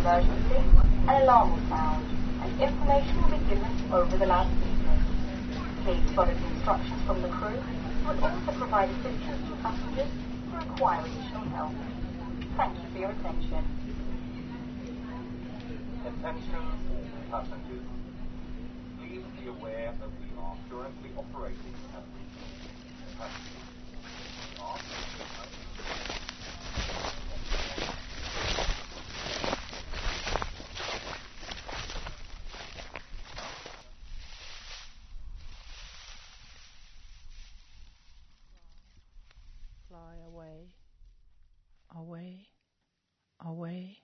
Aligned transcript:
emergency, 0.00 0.56
an 1.08 1.22
alarm 1.22 1.52
will 1.52 1.68
sound, 1.68 2.00
and 2.40 2.50
information 2.62 3.20
will 3.20 3.36
be 3.36 3.44
given 3.52 3.92
over 3.92 4.16
the 4.16 4.24
loudspeakers. 4.24 5.04
Please 5.84 6.00
follow 6.16 6.32
the 6.32 6.46
instructions 6.56 7.02
from 7.04 7.20
the 7.20 7.28
crew, 7.28 7.60
who 7.60 8.08
will 8.08 8.24
also 8.24 8.52
provide 8.56 8.88
assistance 8.88 9.44
to 9.44 9.56
passengers 9.60 10.08
who 10.48 10.56
require 10.56 11.04
additional 11.04 11.44
help. 11.52 11.72
Thank 12.56 12.80
you 12.80 12.88
for 12.92 12.98
your 12.98 13.10
attention. 13.10 13.60
Attention 16.08 16.64
passengers. 17.30 17.84
Please 18.96 19.24
be 19.36 19.48
aware 19.48 19.92
that 20.00 20.10
we 20.16 20.28
are 20.40 20.56
currently 20.70 21.10
operating 21.16 21.76
at 21.92 22.04
reduced 22.16 22.72
capacity. 23.04 23.60
We 24.48 24.58
are 24.58 24.80
Fly 39.90 40.14
away, 40.24 40.68
away, 41.96 42.46
away. 43.44 43.98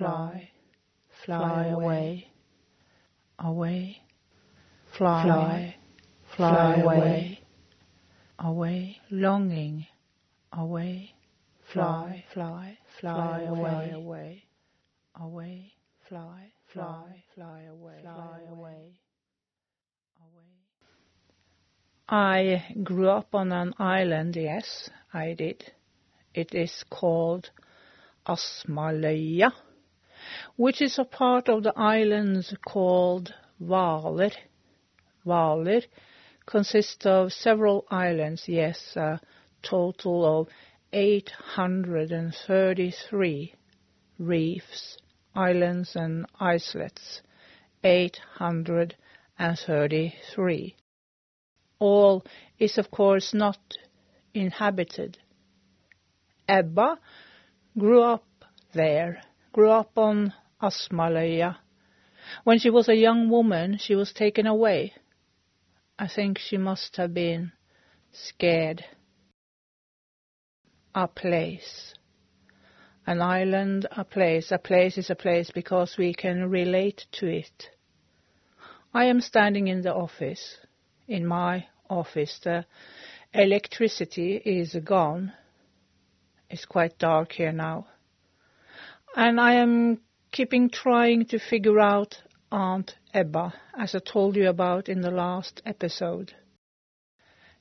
Fly, 0.00 0.50
fly 1.26 1.66
away, 1.66 2.26
away. 3.38 3.98
Fly, 4.96 5.76
fly. 6.36 6.80
Away, 6.80 7.40
away. 8.38 8.96
Longing, 9.10 9.86
away. 10.54 11.12
Fly, 11.70 12.24
fly, 12.32 12.78
fly 12.98 13.42
away, 13.42 13.90
away, 13.92 14.44
away. 15.16 15.74
Fly, 16.08 16.52
fly, 16.72 17.22
fly 17.34 17.62
away, 17.70 18.00
fly 18.00 18.40
away, 18.50 19.00
away. 20.18 20.50
I 22.08 22.64
grew 22.82 23.10
up 23.10 23.34
on 23.34 23.52
an 23.52 23.74
island, 23.78 24.34
yes, 24.34 24.88
I 25.12 25.34
did. 25.34 25.62
It 26.32 26.54
is 26.54 26.84
called 26.88 27.50
Asmaløya, 28.26 29.52
which 30.56 30.82
is 30.82 30.98
a 30.98 31.04
part 31.04 31.48
of 31.48 31.62
the 31.62 31.72
islands 31.76 32.52
called 32.66 33.32
Hvaler. 33.60 34.32
Hvaler 35.26 35.84
consists 36.46 37.06
of 37.06 37.32
several 37.32 37.86
islands, 37.90 38.44
yes, 38.46 38.96
a 38.96 39.20
total 39.62 40.40
of 40.40 40.48
833 40.92 43.54
reefs, 44.18 44.98
islands 45.34 45.96
and 45.96 46.26
islets. 46.38 47.22
833 47.82 50.76
all 51.80 52.22
is 52.58 52.78
of 52.78 52.90
course 52.90 53.34
not 53.34 53.58
inhabited. 54.34 55.18
Ebba 56.46 56.98
grew 57.76 58.02
up 58.02 58.24
there, 58.74 59.22
grew 59.52 59.70
up 59.70 59.96
on 59.96 60.32
Asmaløya. 60.62 61.56
When 62.44 62.58
she 62.58 62.70
was 62.70 62.88
a 62.88 62.94
young 62.94 63.28
woman, 63.28 63.78
she 63.78 63.94
was 63.94 64.12
taken 64.12 64.46
away. 64.46 64.92
I 65.98 66.08
think 66.08 66.38
she 66.38 66.56
must 66.56 66.96
have 66.96 67.12
been 67.12 67.52
scared. 68.12 68.84
A 70.94 71.08
place. 71.08 71.94
An 73.06 73.20
island, 73.20 73.86
a 73.90 74.04
place. 74.04 74.52
A 74.52 74.58
place 74.58 74.98
is 74.98 75.10
a 75.10 75.14
place 75.14 75.50
because 75.50 75.96
we 75.98 76.14
can 76.14 76.50
relate 76.50 77.06
to 77.12 77.26
it. 77.26 77.70
I 78.92 79.04
am 79.06 79.20
standing 79.20 79.68
in 79.68 79.82
the 79.82 79.94
office 79.94 80.58
in 81.06 81.26
my 81.26 81.66
office. 81.88 82.40
The 82.42 82.64
electricity 83.32 84.36
is 84.36 84.76
gone. 84.84 85.32
It's 86.48 86.64
quite 86.64 86.98
dark 86.98 87.32
here 87.32 87.52
now. 87.52 87.86
And 89.16 89.40
I 89.40 89.54
am 89.54 90.00
keeping 90.30 90.70
trying 90.70 91.26
to 91.26 91.38
figure 91.40 91.80
out 91.80 92.22
Aunt 92.52 92.94
Ebba, 93.12 93.52
as 93.76 93.94
I 93.94 93.98
told 93.98 94.36
you 94.36 94.48
about 94.48 94.88
in 94.88 95.00
the 95.00 95.10
last 95.10 95.60
episode. 95.66 96.32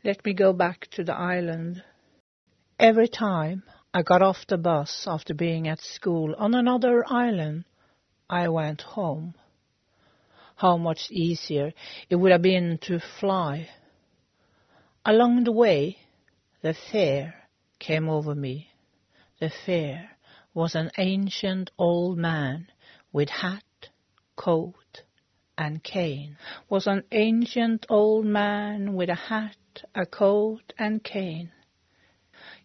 Let 0.03 0.23
me 0.23 0.33
go 0.33 0.53
back 0.53 0.87
to 0.91 1.03
the 1.03 1.15
island. 1.15 1.83
Every 2.79 3.07
time 3.07 3.63
I 3.93 4.03
got 4.03 4.21
off 4.21 4.45
the 4.47 4.57
bus 4.57 5.05
after 5.07 5.33
being 5.33 5.67
at 5.67 5.81
school 5.81 6.35
on 6.37 6.53
another 6.53 7.03
island, 7.07 7.65
I 8.29 8.47
went 8.49 8.81
home 8.81 9.33
how 10.55 10.77
much 10.77 11.09
easier 11.09 11.73
it 12.09 12.15
would 12.15 12.31
have 12.31 12.41
been 12.41 12.77
to 12.83 12.99
fly. 13.19 13.69
Along 15.03 15.45
the 15.45 15.51
way, 15.51 15.97
the 16.61 16.75
fear 16.91 17.33
came 17.79 18.07
over 18.07 18.35
me. 18.35 18.69
The 19.39 19.49
fear 19.65 20.09
was 20.59 20.75
an 20.75 20.91
ancient 20.97 21.71
old 21.77 22.17
man 22.17 22.67
with 23.13 23.29
hat, 23.29 23.87
coat, 24.35 25.03
and 25.57 25.81
cane. 25.81 26.35
Was 26.67 26.85
an 26.85 27.01
ancient 27.13 27.85
old 27.87 28.25
man 28.25 28.93
with 28.93 29.07
a 29.07 29.15
hat, 29.15 29.55
a 29.95 30.05
coat, 30.05 30.73
and 30.77 31.01
cane. 31.01 31.49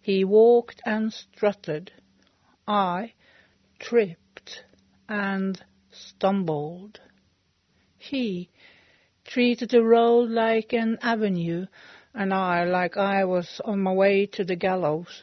He 0.03 0.25
walked 0.25 0.83
and 0.85 1.13
strutted. 1.13 1.93
I 2.67 3.13
tripped 3.79 4.65
and 5.09 5.63
stumbled. 5.93 6.99
He 7.97 8.51
treated 9.25 9.71
the 9.71 9.85
road 9.85 10.31
like 10.31 10.73
an 10.73 10.99
avenue, 11.01 11.67
and 12.13 12.35
I 12.35 12.65
like 12.65 12.97
I 12.97 13.25
was 13.25 13.61
on 13.65 13.79
my 13.79 13.93
way 13.93 14.27
to 14.33 14.45
the 14.45 14.57
gallows. 14.57 15.23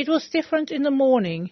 It 0.00 0.08
was 0.08 0.30
different 0.30 0.70
in 0.70 0.82
the 0.82 0.90
morning. 0.90 1.50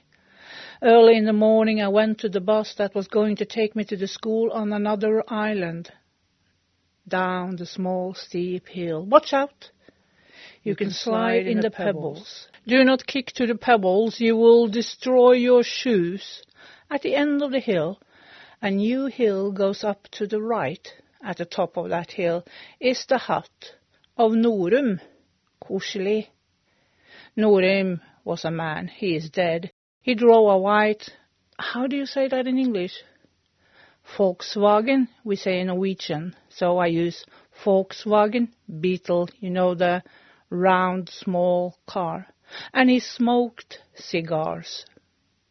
Early 0.82 1.18
in 1.18 1.26
the 1.26 1.34
morning 1.34 1.82
I 1.82 1.88
went 1.88 2.20
to 2.20 2.30
the 2.30 2.40
bus 2.40 2.74
that 2.78 2.94
was 2.94 3.06
going 3.06 3.36
to 3.36 3.44
take 3.44 3.76
me 3.76 3.84
to 3.84 3.94
the 3.94 4.08
school 4.08 4.50
on 4.52 4.72
another 4.72 5.22
island. 5.28 5.92
Down 7.06 7.56
the 7.56 7.66
small 7.66 8.14
steep 8.14 8.66
hill. 8.68 9.04
Watch 9.04 9.34
out! 9.34 9.70
You, 10.62 10.70
you 10.70 10.76
can, 10.76 10.86
can, 10.86 10.94
slide, 10.94 11.46
in, 11.46 11.58
in 11.58 11.60
the 11.60 11.70
pebbles. 11.70 12.20
pebbles. 12.20 12.48
Do 12.66 12.84
not 12.84 13.06
kick 13.06 13.26
to 13.32 13.46
the 13.46 13.54
pebbles, 13.54 14.18
you 14.18 14.34
will 14.34 14.66
destroy 14.68 15.32
your 15.32 15.62
shoes. 15.62 16.42
At 16.90 17.02
the 17.02 17.16
end 17.16 17.42
of 17.42 17.50
the 17.50 17.60
hill, 17.60 18.00
a 18.62 18.70
new 18.70 19.08
hill 19.08 19.52
goes 19.52 19.84
up 19.84 20.08
to 20.12 20.26
the 20.26 20.40
right. 20.40 20.88
At 21.22 21.36
the 21.36 21.44
top 21.44 21.76
of 21.76 21.90
that 21.90 22.12
hill 22.12 22.46
is 22.80 23.04
the 23.10 23.18
hut 23.18 23.74
of 24.16 24.32
Norum. 24.32 25.00
Koselig. 25.62 26.28
Norum 27.36 28.00
was 28.28 28.44
a 28.44 28.50
man. 28.50 28.86
He 28.86 29.16
is 29.16 29.30
dead. 29.30 29.72
He 30.02 30.14
drove 30.14 30.50
a 30.50 30.58
white, 30.58 31.10
how 31.58 31.86
do 31.88 31.96
you 31.96 32.06
say 32.06 32.28
that 32.28 32.46
in 32.46 32.58
English? 32.58 33.02
Volkswagen, 34.16 35.08
we 35.24 35.34
say 35.34 35.60
in 35.60 35.66
Norwegian. 35.66 36.36
So 36.50 36.78
I 36.78 36.86
use 36.86 37.24
Volkswagen 37.64 38.48
Beetle, 38.80 39.28
you 39.40 39.50
know, 39.50 39.74
the 39.74 40.02
round, 40.50 41.08
small 41.08 41.76
car. 41.86 42.26
And 42.72 42.88
he 42.88 43.00
smoked 43.00 43.80
cigars. 43.94 44.86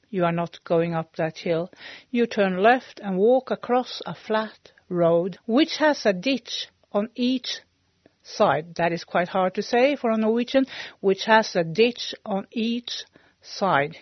You 0.09 0.23
are 0.23 0.31
not 0.31 0.63
going 0.63 0.93
up 0.93 1.15
that 1.17 1.39
hill. 1.39 1.69
You 2.09 2.25
turn 2.25 2.63
left 2.63 3.01
and 3.03 3.17
walk 3.17 3.51
across 3.51 4.01
a 4.05 4.15
flat 4.15 4.71
road, 4.87 5.37
which 5.45 5.77
has 5.77 6.05
a 6.05 6.13
ditch 6.13 6.67
on 6.91 7.09
each 7.15 7.61
side. 8.27 8.75
That 8.75 8.91
is 8.91 9.03
quite 9.03 9.29
hard 9.29 9.55
to 9.55 9.61
say 9.61 9.95
for 9.95 10.11
a 10.11 10.17
Norwegian, 10.17 10.65
which 10.99 11.25
has 11.25 11.55
a 11.55 11.63
ditch 11.63 12.13
on 12.25 12.47
each 12.51 13.05
side. 13.41 13.97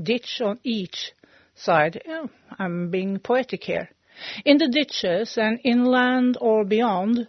Ditch 0.00 0.40
on 0.40 0.58
each 0.62 1.12
side. 1.54 2.02
Oh, 2.08 2.30
I'm 2.58 2.90
being 2.90 3.18
poetic 3.18 3.64
here. 3.64 3.90
In 4.44 4.58
the 4.58 4.68
ditches 4.68 5.36
and 5.36 5.60
inland 5.64 6.38
or 6.40 6.64
beyond, 6.64 7.28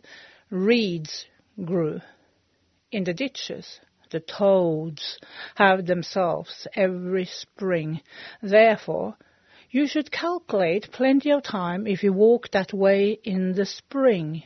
reeds 0.49 1.25
grew. 1.63 2.01
in 2.91 3.03
the 3.03 3.13
ditches. 3.13 3.79
The 4.11 4.19
toads 4.19 5.19
have 5.55 5.85
themselves 5.85 6.67
every 6.75 7.25
spring. 7.25 8.01
Therefore, 8.41 9.17
you 9.71 9.87
should 9.87 10.11
calculate 10.11 10.91
plenty 10.91 11.31
of 11.31 11.43
time 11.43 11.87
if 11.87 12.03
you 12.03 12.13
walk 12.13 12.51
that 12.51 12.71
way 12.71 13.19
in 13.23 13.53
the 13.53 13.65
spring. 13.65 14.43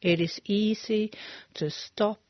It 0.00 0.20
is 0.20 0.40
easy 0.44 1.10
to 1.54 1.70
stop 1.70 2.20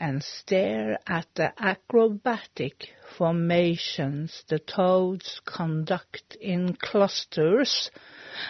and 0.00 0.24
stare 0.24 0.98
at 1.06 1.28
the 1.36 1.52
acrobatic 1.56 2.94
formations 3.16 4.42
the 4.48 4.58
toads 4.58 5.40
conduct 5.44 6.34
in 6.40 6.74
clusters 6.74 7.92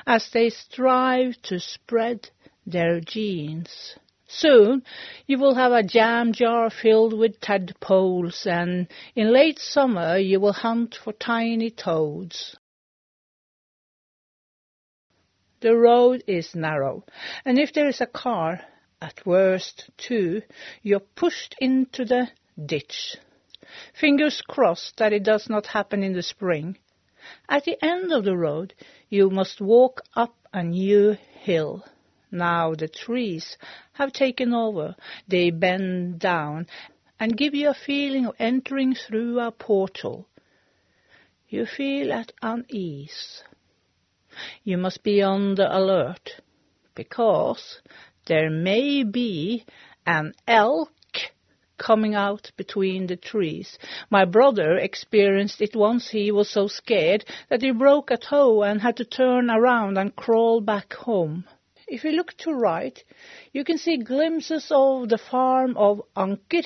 as 0.07 0.31
they 0.31 0.49
strive 0.49 1.41
to 1.43 1.61
spread 1.61 2.31
their 2.65 3.01
genes. 3.01 3.95
Soon 4.27 4.83
you 5.27 5.37
will 5.37 5.55
have 5.55 5.73
a 5.73 5.83
jam 5.83 6.33
jar 6.33 6.71
filled 6.71 7.13
with 7.13 7.41
tadpoles, 7.41 8.47
and 8.47 8.89
in 9.15 9.31
late 9.31 9.59
summer 9.59 10.17
you 10.17 10.41
will 10.41 10.55
hunt 10.55 10.95
for 10.95 11.13
tiny 11.13 11.69
toads. 11.69 12.57
The 15.63 15.77
road 15.77 16.25
is 16.27 16.57
narrow, 16.57 17.05
and 17.45 17.57
if 17.57 17.73
there 17.73 17.87
is 17.87 18.01
a 18.01 18.07
car, 18.07 18.63
at 19.01 19.25
worst 19.25 19.91
two, 19.97 20.43
you're 20.83 20.99
pushed 20.99 21.55
into 21.61 22.05
the 22.05 22.31
ditch. 22.67 23.17
Fingers 23.95 24.43
crossed 24.43 24.97
that 24.97 25.13
it 25.13 25.23
does 25.23 25.49
not 25.49 25.69
happen 25.69 26.03
in 26.03 26.15
the 26.15 26.23
spring. 26.25 26.79
At 27.49 27.63
the 27.63 27.79
end 27.81 28.11
of 28.11 28.25
the 28.25 28.37
road, 28.37 28.75
you 29.09 29.31
must 29.31 29.61
walk 29.61 30.03
up 30.17 30.35
a 30.53 30.65
new 30.65 31.13
hill. 31.13 31.85
Now 32.33 32.75
the 32.75 32.89
trees 32.89 33.57
have 33.93 34.13
taken 34.13 34.53
over. 34.53 34.97
They 35.29 35.51
bend 35.51 36.19
down 36.19 36.67
and 37.21 37.37
give 37.37 37.55
you 37.55 37.71
a 37.71 37.75
feeling 37.75 38.27
of 38.27 38.35
entering 38.41 38.97
through 38.97 39.39
a 39.39 39.53
portal. 39.53 40.27
You 41.49 41.67
feel 41.67 42.13
at 42.13 42.33
unease. 42.43 43.45
You 44.65 44.79
must 44.79 45.03
be 45.03 45.23
on 45.23 45.55
the 45.55 45.77
alert 45.77 46.41
because 46.95 47.81
there 48.27 48.51
may 48.51 49.03
be 49.03 49.65
an 50.07 50.35
elk 50.47 50.91
coming 51.79 52.15
out 52.15 52.53
between 52.57 53.07
the 53.07 53.17
trees. 53.17 53.79
My 54.09 54.25
brother 54.25 54.77
experienced 54.77 55.61
it 55.61 55.75
once. 55.75 56.11
He 56.11 56.31
was 56.31 56.49
so 56.49 56.69
scared 56.69 57.25
that 57.51 57.63
he 57.63 57.73
broke 57.73 58.11
a 58.11 58.17
toe 58.17 58.63
and 58.63 58.81
had 58.81 58.97
to 58.99 59.05
turn 59.05 59.51
around 59.51 59.99
and 59.99 60.15
crawl 60.15 60.61
back 60.61 60.93
home. 60.93 61.45
If 61.89 62.05
you 62.05 62.13
look 62.13 62.33
to 62.39 62.53
right, 62.53 63.03
you 63.53 63.65
can 63.65 63.79
see 63.79 63.97
glimpses 63.97 64.69
of 64.71 65.09
the 65.09 65.19
farm 65.19 65.77
of 65.77 66.03
Anker 66.17 66.63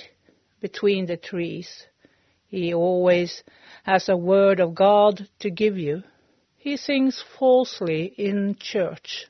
between 0.61 1.07
the 1.07 1.17
trees. 1.17 1.87
He 2.47 2.75
always 2.75 3.43
has 3.85 4.09
a 4.09 4.17
word 4.17 4.61
of 4.61 4.75
God 4.75 5.29
to 5.41 5.51
give 5.51 5.79
you. 5.79 6.03
He 6.67 6.77
sings 6.77 7.23
falsely 7.39 8.07
in 8.19 8.57
church. 8.59 9.27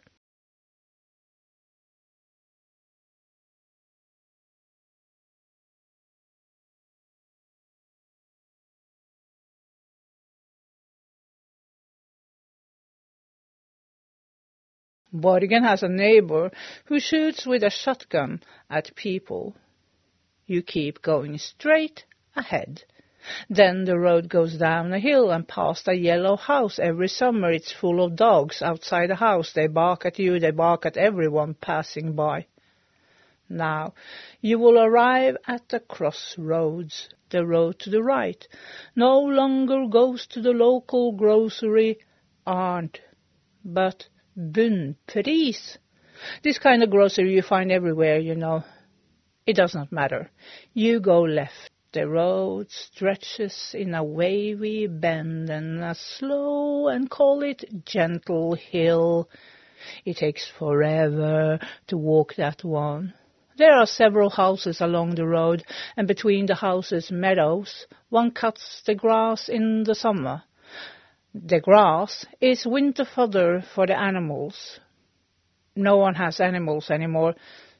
Borgen 15.12 15.62
has 15.62 15.82
a 15.82 15.88
neighbor 15.88 16.50
who 16.86 16.98
shoots 16.98 17.44
with 17.44 17.62
a 17.62 17.68
shotgun 17.68 18.42
at 18.70 18.96
people. 18.96 19.54
You 20.46 20.62
keep 20.62 21.02
going 21.02 21.36
straight 21.36 22.06
ahead. 22.34 22.84
Then 23.48 23.84
the 23.84 23.98
road 23.98 24.28
goes 24.28 24.56
down 24.56 24.92
a 24.92 24.98
hill 24.98 25.30
and 25.30 25.46
past 25.46 25.88
a 25.88 25.94
yellow 25.94 26.36
house. 26.36 26.78
Every 26.78 27.08
summer 27.08 27.50
it's 27.50 27.72
full 27.72 28.04
of 28.04 28.16
dogs 28.16 28.62
outside 28.62 29.10
the 29.10 29.16
house. 29.16 29.52
They 29.52 29.66
bark 29.66 30.06
at 30.06 30.18
you, 30.18 30.38
they 30.38 30.50
bark 30.50 30.86
at 30.86 30.96
everyone 30.96 31.54
passing 31.54 32.14
by. 32.14 32.46
Now, 33.48 33.94
you 34.40 34.58
will 34.58 34.78
arrive 34.78 35.36
at 35.46 35.68
the 35.68 35.80
crossroads. 35.80 37.08
The 37.30 37.44
road 37.44 37.80
to 37.80 37.90
the 37.90 38.02
right 38.02 38.46
no 38.94 39.20
longer 39.20 39.86
goes 39.88 40.26
to 40.28 40.40
the 40.40 40.52
local 40.52 41.12
grocery 41.12 41.98
Arndt, 42.46 43.00
but 43.64 44.06
Bunnpris. 44.38 45.78
This 46.42 46.58
kind 46.58 46.82
of 46.82 46.90
grocery 46.90 47.34
you 47.34 47.42
find 47.42 47.72
everywhere, 47.72 48.18
you 48.18 48.36
know. 48.36 48.62
It 49.44 49.56
does 49.56 49.74
not 49.74 49.92
matter. 49.92 50.30
You 50.72 51.00
go 51.00 51.22
left. 51.22 51.70
The 51.96 52.06
road 52.06 52.70
stretches 52.70 53.72
in 53.72 53.94
a 53.94 54.04
wavy 54.04 54.86
bend 54.86 55.48
and 55.48 55.82
a 55.82 55.94
slow 55.94 56.88
and 56.88 57.08
call 57.08 57.42
it 57.42 57.86
gentle 57.86 58.52
hill. 58.52 59.30
It 60.04 60.18
takes 60.18 60.46
forever 60.46 61.58
to 61.86 61.96
walk 61.96 62.34
that 62.34 62.62
one. 62.62 63.14
There 63.56 63.72
are 63.72 63.86
several 63.86 64.28
houses 64.28 64.82
along 64.82 65.14
the 65.14 65.26
road, 65.26 65.64
and 65.96 66.06
between 66.06 66.44
the 66.44 66.56
houses 66.56 67.10
meadows. 67.10 67.86
One 68.10 68.30
cuts 68.30 68.82
the 68.84 68.94
grass 68.94 69.48
in 69.48 69.84
the 69.84 69.94
summer. 69.94 70.42
The 71.32 71.60
grass 71.60 72.26
is 72.42 72.66
winter 72.66 73.06
fodder 73.06 73.64
for 73.74 73.86
the 73.86 73.98
animals. 73.98 74.80
No 75.74 75.96
one 75.96 76.16
has 76.16 76.40
animals 76.40 76.90
anymore, 76.90 77.36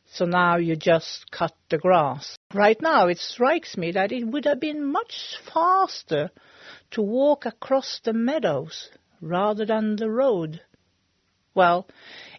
so 0.07 0.25
now 0.25 0.57
you 0.57 0.75
just 0.75 1.31
cut 1.31 1.53
the 1.69 1.77
grass. 1.77 2.39
Right 2.57 2.81
now 2.81 3.09
it 3.09 3.19
strikes 3.19 3.77
me 3.77 3.93
that 3.93 4.13
it 4.13 4.25
would 4.25 4.47
have 4.47 4.61
been 4.61 4.83
much 4.83 5.37
faster 5.53 6.31
to 6.93 7.03
walk 7.03 7.45
across 7.45 8.01
the 8.03 8.15
meadows 8.15 8.89
rather 9.21 9.67
than 9.67 9.97
the 9.97 10.09
road. 10.09 10.63
Well, 11.55 11.87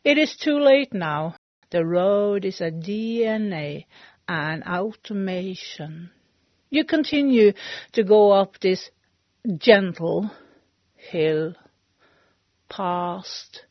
it 0.03 0.17
is 0.17 0.35
too 0.35 0.57
late 0.57 0.91
now. 0.91 1.35
The 1.69 1.85
road 1.85 2.45
is 2.45 2.61
a 2.61 2.71
DNA 2.71 3.85
and 4.27 4.63
automation. 4.63 6.09
You 6.71 6.83
continue 6.83 7.53
to 7.91 8.03
go 8.03 8.31
up 8.31 8.59
this 8.59 8.89
gentle 9.59 10.31
hill, 10.95 11.53
past 12.69 13.66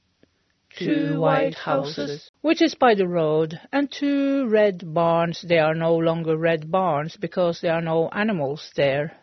two 0.76 1.18
white 1.20 1.54
houses, 1.54 2.30
which 2.42 2.60
is 2.60 2.74
by 2.74 2.94
the 2.94 3.08
road, 3.08 3.58
and 3.72 3.90
two 3.90 4.46
red 4.48 4.94
barns. 4.94 5.42
They 5.42 5.58
are 5.58 5.74
no 5.74 5.96
longer 5.96 6.36
red 6.36 6.70
barns 6.70 7.16
because 7.16 7.60
there 7.60 7.72
are 7.72 7.80
no 7.80 8.08
animals 8.10 8.70
there. 8.76 9.16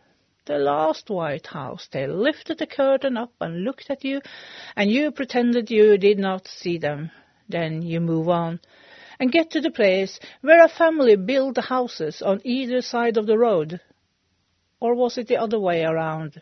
The 0.46 0.58
last 0.58 1.10
white 1.10 1.48
house, 1.48 1.88
they 1.92 2.06
lifted 2.08 2.58
the 2.58 2.68
curtain 2.68 3.16
up 3.16 3.32
and 3.40 3.64
looked 3.64 3.90
at 3.90 4.04
you, 4.04 4.22
and 4.76 4.92
you 4.92 5.12
pretended 5.12 5.72
you 5.72 5.98
did 5.98 6.20
not 6.20 6.48
see 6.48 6.78
them. 6.78 7.12
Then 7.48 7.82
you 7.82 8.02
move 8.02 8.28
on 8.28 8.60
and 9.20 9.32
get 9.32 9.52
to 9.52 9.62
the 9.62 9.72
place 9.72 10.20
where 10.42 10.64
a 10.64 10.68
family 10.68 11.16
built 11.16 11.56
the 11.56 11.62
houses 11.62 12.22
on 12.22 12.42
either 12.44 12.82
side 12.82 13.16
of 13.16 13.28
the 13.28 13.38
road. 13.38 13.80
Or 14.80 14.96
was 14.96 15.18
it 15.18 15.28
the 15.28 15.38
other 15.38 15.60
way 15.60 15.86
around? 15.86 16.42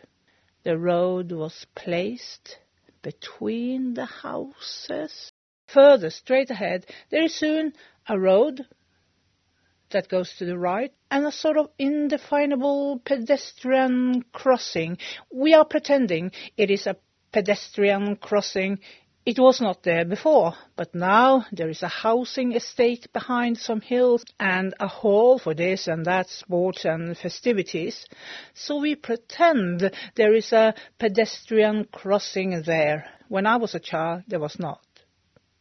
The 0.64 0.78
road 0.78 1.30
was 1.30 1.66
placed 1.74 2.58
between 3.02 3.94
the 3.94 4.06
houses. 4.06 5.30
Further 5.68 6.10
straight 6.10 6.50
ahead, 6.50 6.86
there 7.10 7.24
is 7.24 7.34
soon 7.34 7.72
a 8.08 8.18
road 8.18 8.66
that 9.90 10.08
goes 10.08 10.34
to 10.38 10.44
the 10.44 10.58
right 10.58 10.92
and 11.10 11.26
a 11.26 11.32
sort 11.32 11.56
of 11.56 11.70
indefinable 11.78 13.00
pedestrian 13.04 14.24
crossing. 14.32 14.98
We 15.30 15.54
are 15.54 15.64
pretending 15.64 16.32
it 16.56 16.70
is 16.70 16.86
a 16.86 16.96
pedestrian 17.32 18.16
crossing 18.16 18.78
it 19.24 19.38
was 19.38 19.60
not 19.60 19.84
there 19.84 20.04
before, 20.04 20.54
but 20.74 20.94
now 20.94 21.46
there 21.52 21.68
is 21.68 21.82
a 21.82 21.88
housing 21.88 22.52
estate 22.52 23.06
behind 23.12 23.56
some 23.56 23.80
hills 23.80 24.24
and 24.40 24.74
a 24.80 24.88
hall 24.88 25.38
for 25.38 25.54
this 25.54 25.86
and 25.86 26.04
that 26.06 26.28
sports 26.28 26.84
and 26.84 27.16
festivities. 27.16 28.04
So 28.54 28.80
we 28.80 28.96
pretend 28.96 29.92
there 30.16 30.34
is 30.34 30.52
a 30.52 30.74
pedestrian 30.98 31.86
crossing 31.92 32.62
there. 32.62 33.06
When 33.28 33.46
I 33.46 33.56
was 33.56 33.76
a 33.76 33.80
child, 33.80 34.24
there 34.26 34.40
was 34.40 34.58
not. 34.58 34.84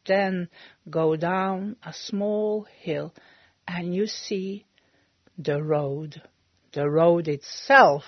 Then 0.08 0.50
go 0.90 1.16
down 1.16 1.76
a 1.86 1.94
small 1.94 2.66
hill 2.80 3.14
and 3.68 3.94
you 3.94 4.08
see 4.08 4.66
the 5.38 5.62
road. 5.62 6.20
The 6.74 6.90
road 6.90 7.28
itself, 7.28 8.06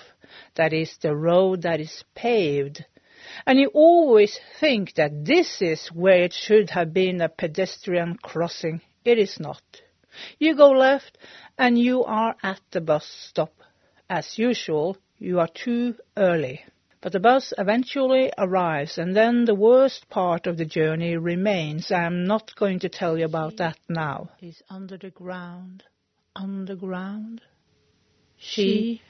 that 0.56 0.72
is 0.72 0.96
the 1.00 1.14
road 1.14 1.62
that 1.62 1.80
is 1.80 2.02
paved 2.16 2.84
and 3.46 3.58
you 3.58 3.70
always 3.74 4.38
think 4.60 4.94
that 4.94 5.24
this 5.24 5.60
is 5.60 5.88
where 5.88 6.22
it 6.22 6.32
should 6.32 6.70
have 6.70 6.92
been 6.92 7.20
a 7.20 7.28
pedestrian 7.28 8.16
crossing. 8.16 8.80
It 9.04 9.18
is 9.18 9.38
not. 9.38 9.62
You 10.38 10.56
go 10.56 10.70
left 10.70 11.18
and 11.58 11.78
you 11.78 12.04
are 12.04 12.36
at 12.42 12.60
the 12.70 12.80
bus 12.80 13.06
stop. 13.28 13.52
As 14.08 14.38
usual, 14.38 14.96
you 15.18 15.40
are 15.40 15.48
too 15.48 15.94
early. 16.16 16.64
But 17.00 17.12
the 17.12 17.20
bus 17.20 17.52
eventually 17.58 18.32
arrives, 18.38 18.96
and 18.96 19.14
then 19.14 19.44
the 19.44 19.54
worst 19.54 20.08
part 20.08 20.46
of 20.46 20.56
the 20.56 20.64
journey 20.64 21.18
remains. 21.18 21.92
I 21.92 22.04
am 22.04 22.24
not 22.24 22.54
going 22.56 22.78
to 22.78 22.88
tell 22.88 23.18
you 23.18 23.26
about 23.26 23.58
that 23.58 23.78
now. 23.90 24.30
Is 24.40 24.62
under 24.70 24.96
the 24.96 25.10
ground, 25.10 25.84
underground. 26.34 27.42
She 28.38 29.02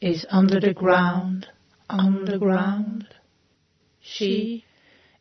is 0.00 0.24
under 0.30 0.60
the 0.60 0.72
ground, 0.72 1.48
underground. 1.90 3.08
She 4.04 4.64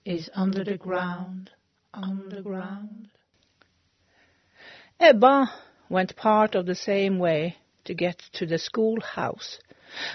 is 0.05 0.31
under 0.33 0.63
the 0.63 0.75
ground, 0.75 1.51
underground. 1.93 3.09
Ebba 4.99 5.51
went 5.87 6.15
part 6.15 6.55
of 6.55 6.65
the 6.65 6.73
same 6.73 7.19
way 7.19 7.57
to 7.85 7.93
get 7.93 8.17
to 8.33 8.47
the 8.47 8.57
schoolhouse, 8.57 9.59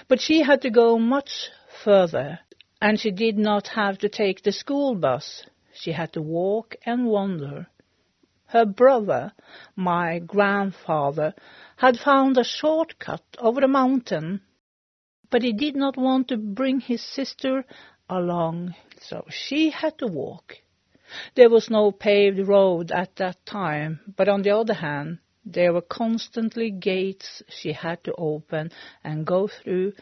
but 0.09 0.19
she 0.19 0.41
had 0.41 0.61
to 0.63 0.69
go 0.69 0.99
much 0.99 1.49
further, 1.81 2.39
and 2.81 2.99
she 2.99 3.09
did 3.09 3.37
not 3.37 3.69
have 3.69 3.99
to 3.99 4.09
take 4.09 4.43
the 4.43 4.51
school 4.51 4.95
bus. 4.95 5.45
She 5.73 5.93
had 5.93 6.11
to 6.13 6.21
walk 6.21 6.75
and 6.85 7.05
wander. 7.05 7.67
Her 8.47 8.65
brother, 8.65 9.31
my 9.77 10.19
grandfather, 10.19 11.33
had 11.77 11.97
found 11.97 12.37
a 12.37 12.43
shortcut 12.43 13.23
over 13.37 13.61
the 13.61 13.67
mountain, 13.69 14.41
but 15.29 15.41
he 15.41 15.53
did 15.53 15.77
not 15.77 15.95
want 15.95 16.27
to 16.27 16.37
bring 16.37 16.81
his 16.81 17.01
sister 17.01 17.63
along, 18.09 18.75
so 18.99 19.25
she 19.29 19.69
had 19.69 19.97
to 19.99 20.07
walk. 20.07 20.57
There 21.35 21.49
was 21.49 21.69
no 21.69 21.91
paved 21.91 22.39
road 22.47 22.91
at 22.91 23.15
that 23.15 23.45
time, 23.45 24.13
but 24.15 24.27
on 24.27 24.41
the 24.41 24.51
other 24.51 24.73
hand, 24.73 25.19
there 25.45 25.71
were 25.71 25.81
constantly 25.81 26.69
gates 26.69 27.41
she 27.47 27.71
had 27.71 28.03
to 28.03 28.13
open 28.17 28.71
and 29.03 29.25
go 29.25 29.47
through, 29.47 29.93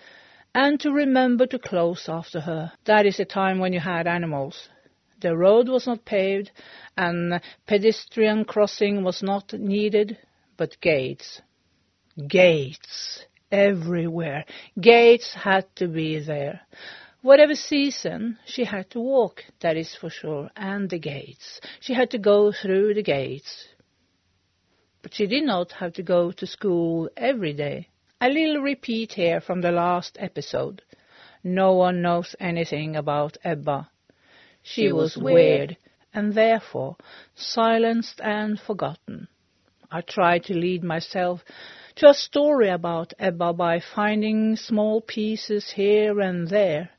and 0.54 0.80
to 0.80 0.92
remember 0.92 1.46
to 1.46 1.60
close 1.60 2.10
after 2.10 2.40
her. 2.40 2.72
That 2.86 3.06
is 3.06 3.18
the 3.18 3.26
time 3.26 3.60
when 3.60 3.74
you 3.74 3.80
had 3.80 4.08
animals. 4.08 4.70
The 5.22 5.36
road 5.38 5.70
was 5.70 5.86
not 5.86 6.06
paved, 6.06 6.52
and 6.98 7.42
pedestrian 7.68 8.46
crossing 8.46 9.04
was 9.04 9.22
not 9.22 9.54
needed, 9.54 10.18
but 10.58 10.80
gates. 10.82 11.42
Gates 12.28 13.26
everywhere. 13.52 14.46
Gates 14.80 15.34
had 15.34 15.66
to 15.76 15.88
be 15.88 16.20
there. 16.20 16.62
Whatever 17.25 17.55
season, 17.55 18.38
she 18.46 18.65
had 18.65 18.91
to 18.91 19.00
walk, 19.00 19.46
that 19.62 19.75
is 19.77 19.96
for 19.96 20.12
sure, 20.12 20.51
and 20.55 20.88
the 20.88 21.00
gates. 21.00 21.60
She 21.79 21.96
had 21.96 22.12
to 22.12 22.20
go 22.20 22.51
through 22.51 22.94
the 22.94 23.01
gates. 23.01 23.67
But 25.01 25.15
she 25.15 25.25
did 25.25 25.44
not 25.44 25.72
have 25.72 25.94
to 25.94 26.03
go 26.03 26.32
to 26.32 26.46
school 26.46 27.10
every 27.17 27.53
day. 27.53 27.89
A 28.22 28.29
little 28.29 28.62
repeat 28.62 29.13
here 29.13 29.41
from 29.41 29.62
the 29.62 29.72
last 29.72 30.17
episode. 30.20 30.84
No 31.44 31.74
one 31.74 32.03
knows 32.03 32.36
anything 32.39 32.96
about 32.96 33.38
Ebba. 33.44 33.89
She 34.62 34.91
was 34.91 35.17
weird, 35.17 35.77
and 36.13 36.36
therefore 36.36 36.96
silenced 37.34 38.22
and 38.22 38.60
forgotten. 38.60 39.29
I 39.89 40.01
tried 40.01 40.44
to 40.44 40.53
lead 40.53 40.84
myself 40.84 41.44
to 41.96 42.10
a 42.10 42.13
story 42.13 42.70
about 42.70 43.13
Ebba 43.17 43.53
by 43.53 43.79
finding 43.79 44.55
small 44.58 45.01
pieces 45.01 45.72
here 45.72 46.20
and 46.20 46.48
there. 46.48 46.91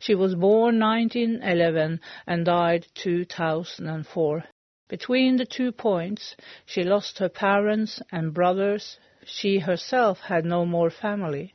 She 0.00 0.14
was 0.14 0.34
born 0.34 0.80
1911 0.80 2.00
and 2.26 2.44
died 2.44 2.88
2004. 2.94 4.44
Between 4.88 5.36
the 5.36 5.46
two 5.46 5.70
points, 5.70 6.34
she 6.66 6.82
lost 6.82 7.18
her 7.18 7.28
parents 7.28 8.02
and 8.10 8.34
brothers. 8.34 8.98
She 9.24 9.60
herself 9.60 10.20
had 10.20 10.44
no 10.44 10.64
more 10.66 10.90
family. 10.90 11.54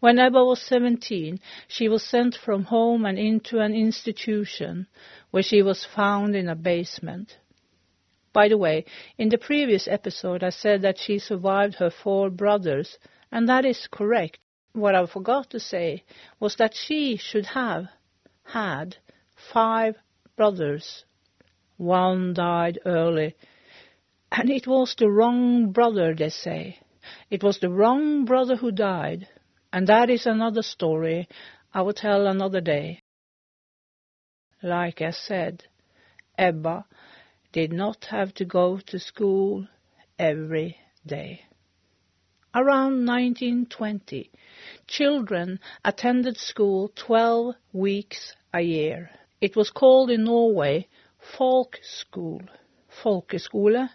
When 0.00 0.18
Ebba 0.18 0.44
was 0.44 0.60
17, 0.62 1.40
she 1.68 1.88
was 1.88 2.02
sent 2.02 2.34
from 2.34 2.64
home 2.64 3.06
and 3.06 3.18
into 3.18 3.60
an 3.60 3.74
institution, 3.74 4.86
where 5.30 5.42
she 5.42 5.62
was 5.62 5.84
found 5.84 6.34
in 6.34 6.48
a 6.48 6.56
basement. 6.56 7.38
By 8.32 8.48
the 8.48 8.58
way, 8.58 8.84
in 9.16 9.28
the 9.30 9.38
previous 9.38 9.88
episode 9.88 10.42
I 10.42 10.50
said 10.50 10.82
that 10.82 10.98
she 10.98 11.18
survived 11.18 11.76
her 11.76 11.90
four 11.90 12.28
brothers, 12.28 12.98
and 13.32 13.48
that 13.48 13.64
is 13.64 13.86
correct. 13.86 14.38
What 14.78 14.94
I 14.94 15.06
forgot 15.06 15.50
to 15.50 15.58
say 15.58 16.04
was 16.38 16.54
that 16.56 16.72
she 16.72 17.16
should 17.16 17.46
have 17.46 17.88
had 18.44 18.96
five 19.52 19.96
brothers. 20.36 21.04
One 21.76 22.32
died 22.32 22.78
early, 22.86 23.34
and 24.30 24.48
it 24.48 24.68
was 24.68 24.94
the 24.94 25.10
wrong 25.10 25.72
brother, 25.72 26.14
they 26.14 26.28
say. 26.28 26.78
It 27.28 27.42
was 27.42 27.58
the 27.58 27.70
wrong 27.70 28.24
brother 28.24 28.54
who 28.54 28.70
died, 28.70 29.26
and 29.72 29.88
that 29.88 30.10
is 30.10 30.26
another 30.26 30.62
story 30.62 31.28
I 31.74 31.82
will 31.82 31.92
tell 31.92 32.28
another 32.28 32.60
day. 32.60 33.02
Like 34.62 35.02
I 35.02 35.10
said, 35.10 35.64
Ebba 36.36 36.86
did 37.50 37.72
not 37.72 38.04
have 38.06 38.32
to 38.34 38.44
go 38.44 38.78
to 38.78 38.98
school 39.00 39.66
every 40.18 40.76
day. 41.04 41.47
Around 42.54 43.04
1920, 43.04 44.30
children 44.86 45.60
attended 45.84 46.38
school 46.38 46.90
12 46.96 47.54
weeks 47.74 48.34
a 48.54 48.62
year. 48.62 49.10
It 49.38 49.54
was 49.54 49.68
called 49.70 50.10
in 50.10 50.24
Norway 50.24 50.88
folk 51.18 51.78
school, 51.82 52.40
folkeskole, 53.02 53.90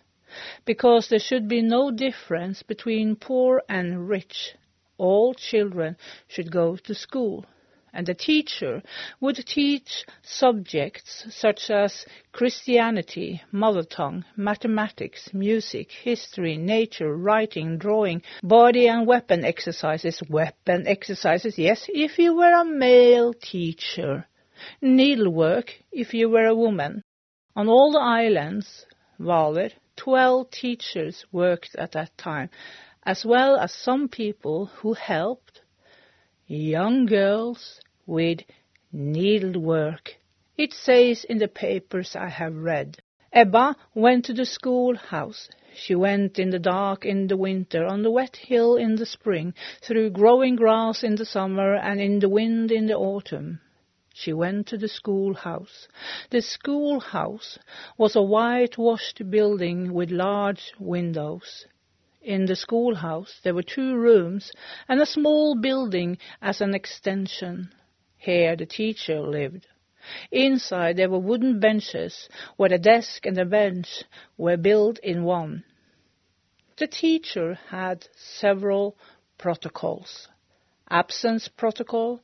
because 0.65 1.09
there 1.09 1.17
should 1.17 1.47
be 1.47 1.63
no 1.63 1.89
difference 1.89 2.61
between 2.61 3.15
poor 3.15 3.63
and 3.67 4.07
rich. 4.07 4.55
All 4.99 5.33
children 5.33 5.97
should 6.27 6.51
go 6.51 6.75
to 6.75 6.93
school 6.93 7.45
and 7.93 8.07
the 8.07 8.13
teacher 8.13 8.81
would 9.19 9.35
teach 9.45 10.03
subjects 10.23 11.25
such 11.29 11.69
as 11.69 12.05
Christianity, 12.31 13.41
mother 13.51 13.83
tongue, 13.83 14.25
mathematics, 14.35 15.29
music, 15.33 15.91
history, 15.91 16.57
nature, 16.57 17.15
writing, 17.15 17.77
drawing, 17.77 18.23
body 18.41 18.87
and 18.87 19.05
weapon 19.05 19.45
exercises, 19.45 20.21
weapon 20.27 20.87
exercises, 20.87 21.57
yes, 21.57 21.85
if 21.89 22.17
you 22.17 22.35
were 22.35 22.61
a 22.61 22.65
male 22.65 23.33
teacher, 23.33 24.25
needlework 24.81 25.71
if 25.91 26.13
you 26.13 26.29
were 26.29 26.47
a 26.47 26.55
woman. 26.55 27.03
On 27.55 27.67
all 27.67 27.91
the 27.91 27.99
islands, 27.99 28.85
Hvaler, 29.19 29.71
twelve 29.95 30.49
teachers 30.49 31.25
worked 31.31 31.75
at 31.75 31.91
that 31.91 32.17
time, 32.17 32.49
as 33.03 33.23
well 33.23 33.57
as 33.57 33.71
some 33.71 34.07
people 34.07 34.65
who 34.65 34.93
helped 34.93 35.61
young 36.47 37.05
girls 37.05 37.79
with 38.05 38.41
needlework. 38.91 40.17
It 40.57 40.73
says 40.73 41.23
in 41.23 41.37
the 41.39 41.47
papers 41.47 42.15
I 42.15 42.29
have 42.29 42.55
read. 42.55 42.97
Ebba 43.31 43.75
went 43.95 44.25
to 44.25 44.33
the 44.33 44.45
schoolhouse. 44.45 45.49
She 45.73 45.95
went 45.95 46.37
in 46.37 46.51
the 46.51 46.59
dark 46.59 47.03
in 47.03 47.27
the 47.27 47.37
winter, 47.37 47.85
on 47.85 48.03
the 48.03 48.11
wet 48.11 48.35
hill 48.35 48.75
in 48.75 48.95
the 48.95 49.07
spring, 49.07 49.55
through 49.81 50.11
growing 50.11 50.55
grass 50.55 51.03
in 51.03 51.15
the 51.15 51.25
summer, 51.25 51.73
and 51.75 51.99
in 51.99 52.19
the 52.19 52.29
wind 52.29 52.71
in 52.71 52.85
the 52.85 52.95
autumn. 52.95 53.59
She 54.13 54.31
went 54.31 54.67
to 54.67 54.77
the 54.77 54.87
schoolhouse. 54.87 55.87
The 56.29 56.43
schoolhouse 56.43 57.57
was 57.97 58.15
a 58.15 58.21
whitewashed 58.21 59.27
building 59.31 59.91
with 59.91 60.11
large 60.11 60.71
windows. 60.77 61.65
In 62.21 62.45
the 62.45 62.55
schoolhouse 62.55 63.39
there 63.41 63.55
were 63.55 63.63
two 63.63 63.97
rooms 63.97 64.51
and 64.87 65.01
a 65.01 65.07
small 65.07 65.55
building 65.59 66.19
as 66.43 66.61
an 66.61 66.75
extension. 66.75 67.73
Here 68.23 68.55
the 68.55 68.65
teacher 68.65 69.19
lived. 69.19 69.67
Inside 70.31 70.95
there 70.95 71.09
were 71.09 71.19
wooden 71.19 71.59
benches 71.59 72.29
where 72.55 72.69
the 72.69 72.77
desk 72.77 73.25
and 73.25 73.35
the 73.35 73.43
bench 73.43 74.05
were 74.37 74.55
built 74.55 74.97
in 74.99 75.25
one. 75.25 75.65
The 76.77 76.87
teacher 76.87 77.59
had 77.69 78.07
several 78.15 78.95
protocols. 79.37 80.29
Absence 80.89 81.49
protocol, 81.49 82.21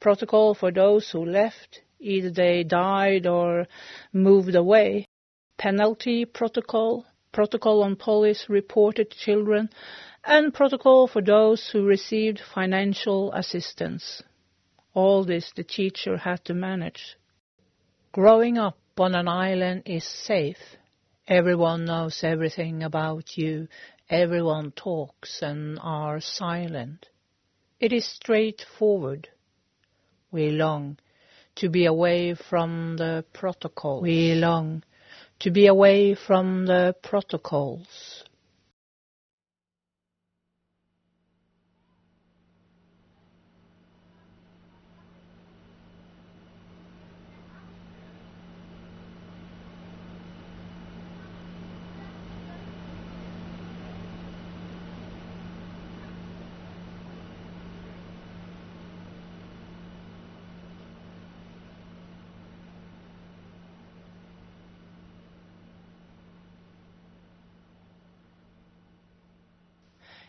protocol 0.00 0.54
for 0.54 0.70
those 0.70 1.08
who 1.08 1.24
left, 1.24 1.80
either 1.98 2.30
they 2.30 2.62
died 2.62 3.26
or 3.26 3.68
moved 4.12 4.54
away. 4.54 5.06
Penalty 5.56 6.26
protocol, 6.26 7.06
protocol 7.32 7.82
on 7.82 7.96
police 7.96 8.50
reported 8.50 9.12
children, 9.12 9.70
and 10.24 10.52
protocol 10.52 11.08
for 11.08 11.22
those 11.22 11.70
who 11.70 11.86
received 11.86 12.38
financial 12.38 13.32
assistance. 13.32 14.22
All 14.94 15.24
this 15.24 15.52
the 15.54 15.64
teacher 15.64 16.16
had 16.16 16.44
to 16.46 16.54
manage. 16.54 17.16
Growing 18.12 18.58
up 18.58 18.78
on 18.98 19.14
an 19.14 19.28
island 19.28 19.82
is 19.86 20.04
safe. 20.04 20.76
Everyone 21.26 21.84
knows 21.84 22.20
everything 22.22 22.82
about 22.82 23.36
you. 23.36 23.68
Everyone 24.08 24.72
talks 24.72 25.42
and 25.42 25.78
are 25.82 26.20
silent. 26.20 27.08
It 27.78 27.92
is 27.92 28.06
straightforward. 28.06 29.28
We 30.30 30.50
long 30.50 30.98
to 31.56 31.68
be 31.68 31.84
away 31.86 32.34
from 32.34 32.96
the 32.96 33.24
protocol. 33.32 34.00
We 34.00 34.34
long 34.34 34.82
to 35.40 35.50
be 35.50 35.66
away 35.66 36.14
from 36.14 36.66
the 36.66 36.96
protocols. 37.02 38.17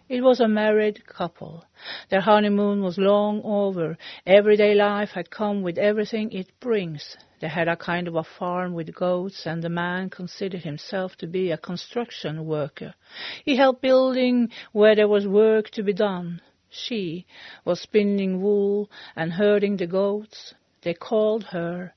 It 0.10 0.24
was 0.24 0.40
a 0.40 0.48
married 0.48 1.06
couple. 1.06 1.64
Their 2.10 2.22
honeymoon 2.22 2.82
was 2.82 2.98
long 2.98 3.44
over. 3.44 3.96
Everyday 4.26 4.74
life 4.74 5.12
had 5.12 5.30
come 5.30 5.62
with 5.62 5.78
everything 5.78 6.32
it 6.32 6.48
brings. 6.60 7.16
They 7.40 7.48
had 7.48 7.68
a 7.68 7.78
kind 7.78 8.08
of 8.08 8.16
a 8.16 8.24
farm 8.24 8.74
with 8.74 8.96
goats, 8.96 9.46
and 9.46 9.64
the 9.64 9.70
man 9.70 10.10
considered 10.10 10.64
himself 10.64 11.16
to 11.18 11.28
be 11.28 11.52
a 11.52 11.60
construction 11.60 12.48
worker. 12.48 12.96
He 13.46 13.56
helped 13.56 13.84
building 13.84 14.50
where 14.72 14.96
there 14.96 15.08
was 15.08 15.28
work 15.28 15.70
to 15.72 15.84
be 15.84 15.94
done. 15.94 16.42
She 16.72 17.28
was 17.64 17.80
spinning 17.80 18.42
wool 18.42 18.90
and 19.16 19.32
herding 19.32 19.78
the 19.78 19.86
goats. 19.86 20.56
They 20.82 20.96
called 20.96 21.44
her 21.52 21.94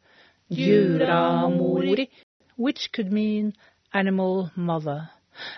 Juramori, 0.50 2.10
which 2.56 2.90
could 2.92 3.10
mean 3.10 3.54
animal 3.94 4.50
mother, 4.54 5.08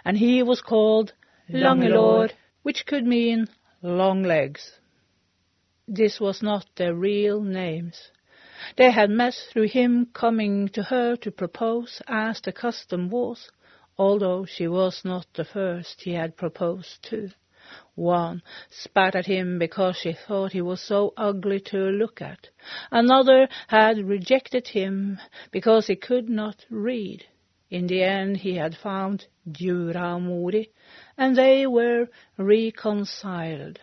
and 0.05 0.17
he 0.17 0.45
was 0.45 0.63
called 0.63 1.15
Langelår, 1.51 2.31
which 2.65 2.85
could 2.87 3.07
mean 3.07 3.47
long 3.83 4.25
legs. 4.25 4.81
This 5.87 6.19
was 6.19 6.43
not 6.43 6.67
their 6.77 6.95
real 6.95 7.41
names. 7.43 8.11
They 8.77 8.91
had 8.91 9.11
met 9.11 9.35
through 9.35 9.69
him 9.69 10.07
coming 10.07 10.69
to 10.71 10.83
her 10.85 11.15
to 11.17 11.31
propose, 11.31 12.01
as 12.09 12.41
the 12.41 12.53
custom 12.53 13.11
was, 13.11 13.51
although 13.99 14.47
she 14.47 14.67
was 14.67 15.03
not 15.05 15.27
the 15.35 15.45
first 15.45 16.01
he 16.03 16.15
had 16.15 16.39
proposed 16.39 17.03
to. 17.11 17.29
One 17.95 18.43
spat 18.71 19.15
at 19.15 19.27
him 19.27 19.59
because 19.59 19.97
she 19.97 20.15
thought 20.15 20.53
he 20.53 20.63
was 20.63 20.81
so 20.81 21.13
ugly 21.17 21.61
to 21.67 21.79
look 21.79 22.23
at. 22.23 22.49
Another 22.91 23.49
had 23.69 23.99
rejected 23.99 24.69
him 24.69 25.19
because 25.51 25.87
he 25.87 25.97
could 25.97 26.29
not 26.29 26.65
read. 26.71 27.25
In 27.71 27.87
the 27.87 28.03
end 28.03 28.39
he 28.39 28.55
had 28.55 28.77
found 28.77 29.27
Juramori, 29.51 30.69
and 31.17 31.37
they 31.37 31.67
were 31.67 32.09
reconciled 32.39 33.79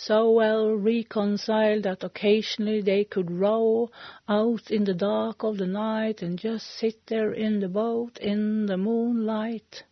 so 0.00 0.30
well 0.30 0.74
reconciled 0.74 1.82
that 1.82 2.02
occasionally 2.02 2.80
they 2.80 3.04
could 3.04 3.30
row 3.30 3.90
out 4.28 4.70
in 4.70 4.84
the 4.84 4.94
dark 4.94 5.42
of 5.42 5.58
the 5.58 5.66
night 5.66 6.22
and 6.22 6.38
just 6.38 6.66
sit 6.78 7.06
there 7.08 7.32
in 7.32 7.60
the 7.60 7.68
boat 7.68 8.16
in 8.18 8.64
the 8.66 8.76
moonlight. 8.78 9.84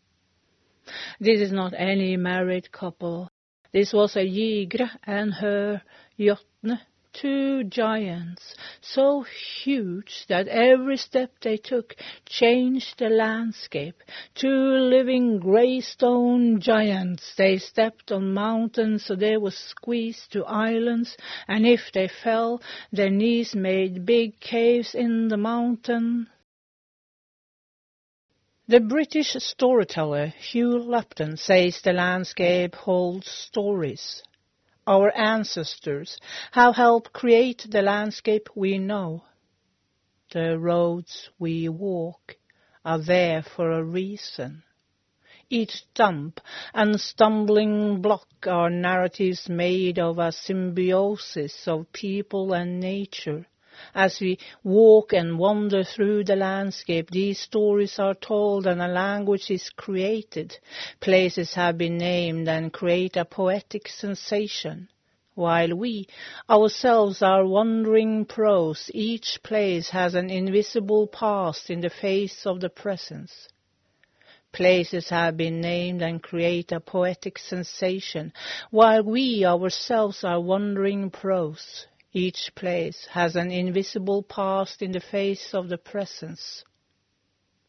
This 1.20 1.40
is 1.40 1.52
not 1.52 1.74
any 1.76 2.16
married 2.16 2.72
couple. 2.72 3.30
This 3.72 3.92
was 3.92 4.16
a 4.16 4.24
Jigre 4.24 4.88
and 5.04 5.34
her 5.34 5.82
Jotne 6.18 6.80
two 7.20 7.64
giants, 7.64 8.54
so 8.80 9.24
huge 9.62 10.24
that 10.28 10.48
every 10.48 10.96
step 10.96 11.32
they 11.42 11.56
took 11.56 11.94
changed 12.26 12.98
the 12.98 13.08
landscape. 13.08 14.02
Two 14.34 14.48
living 14.48 15.40
grey 15.40 15.80
stone 15.80 16.60
giants. 16.60 17.32
They 17.36 17.58
stepped 17.58 18.12
on 18.12 18.32
mountains 18.32 19.04
so 19.04 19.16
they 19.16 19.36
were 19.36 19.50
squeezed 19.50 20.32
to 20.32 20.44
islands, 20.44 21.16
and 21.46 21.66
if 21.66 21.90
they 21.92 22.08
fell, 22.22 22.62
their 22.92 23.10
knees 23.10 23.54
made 23.54 24.06
big 24.06 24.38
caves 24.40 24.94
in 24.94 25.28
the 25.28 25.36
mountain. 25.36 26.28
The 28.68 28.80
British 28.80 29.32
storyteller 29.32 30.26
Hugh 30.26 30.78
Lupton 30.78 31.36
says 31.38 31.80
the 31.82 31.94
landscape 31.94 32.74
holds 32.74 33.26
stories 33.26 34.22
our 34.88 35.14
ancestors 35.14 36.18
have 36.52 36.74
helped 36.74 37.12
create 37.12 37.66
the 37.70 37.82
landscape 37.82 38.48
we 38.54 38.78
know. 38.78 39.22
The 40.32 40.58
roads 40.58 41.28
we 41.38 41.68
walk 41.68 42.36
are 42.86 42.98
there 42.98 43.42
for 43.42 43.70
a 43.70 43.84
reason. 43.84 44.62
Each 45.50 45.72
stump 45.72 46.40
and 46.72 46.98
stumbling 46.98 48.00
block 48.00 48.28
are 48.46 48.70
narratives 48.70 49.46
made 49.46 49.98
of 49.98 50.18
a 50.18 50.32
symbiosis 50.32 51.68
of 51.68 51.92
people 51.92 52.54
and 52.54 52.80
nature. 52.80 53.46
As 53.94 54.20
we 54.20 54.38
walk 54.64 55.12
and 55.12 55.38
wander 55.38 55.84
through 55.84 56.24
the 56.24 56.36
landscape, 56.36 57.10
these 57.10 57.38
stories 57.38 57.98
are 57.98 58.14
told 58.14 58.66
and 58.66 58.82
a 58.82 58.88
language 58.88 59.50
is 59.50 59.70
created. 59.70 60.58
Places 61.00 61.54
have 61.54 61.78
been 61.78 61.98
named 61.98 62.48
and 62.48 62.72
create 62.72 63.16
a 63.16 63.24
poetic 63.24 63.88
sensation. 63.88 64.88
While 65.34 65.76
we 65.76 66.08
ourselves 66.50 67.22
are 67.22 67.46
wandering 67.46 68.24
prose, 68.24 68.90
each 68.92 69.38
place 69.44 69.90
has 69.90 70.16
an 70.16 70.30
invisible 70.30 71.06
past 71.06 71.70
in 71.70 71.80
the 71.80 71.90
face 71.90 72.44
of 72.44 72.60
the 72.60 72.70
presence. 72.70 73.48
Places 74.50 75.10
have 75.10 75.36
been 75.36 75.60
named 75.60 76.02
and 76.02 76.22
create 76.22 76.72
a 76.72 76.80
poetic 76.80 77.38
sensation, 77.38 78.32
while 78.70 79.04
we 79.04 79.44
ourselves 79.44 80.24
are 80.24 80.40
wandering 80.40 81.10
prose. 81.10 81.86
Each 82.18 82.50
place 82.56 83.06
has 83.12 83.36
an 83.36 83.52
invisible 83.52 84.24
past 84.24 84.82
in 84.82 84.90
the 84.90 84.98
face 84.98 85.54
of 85.54 85.68
the 85.68 85.78
presence. 85.78 86.64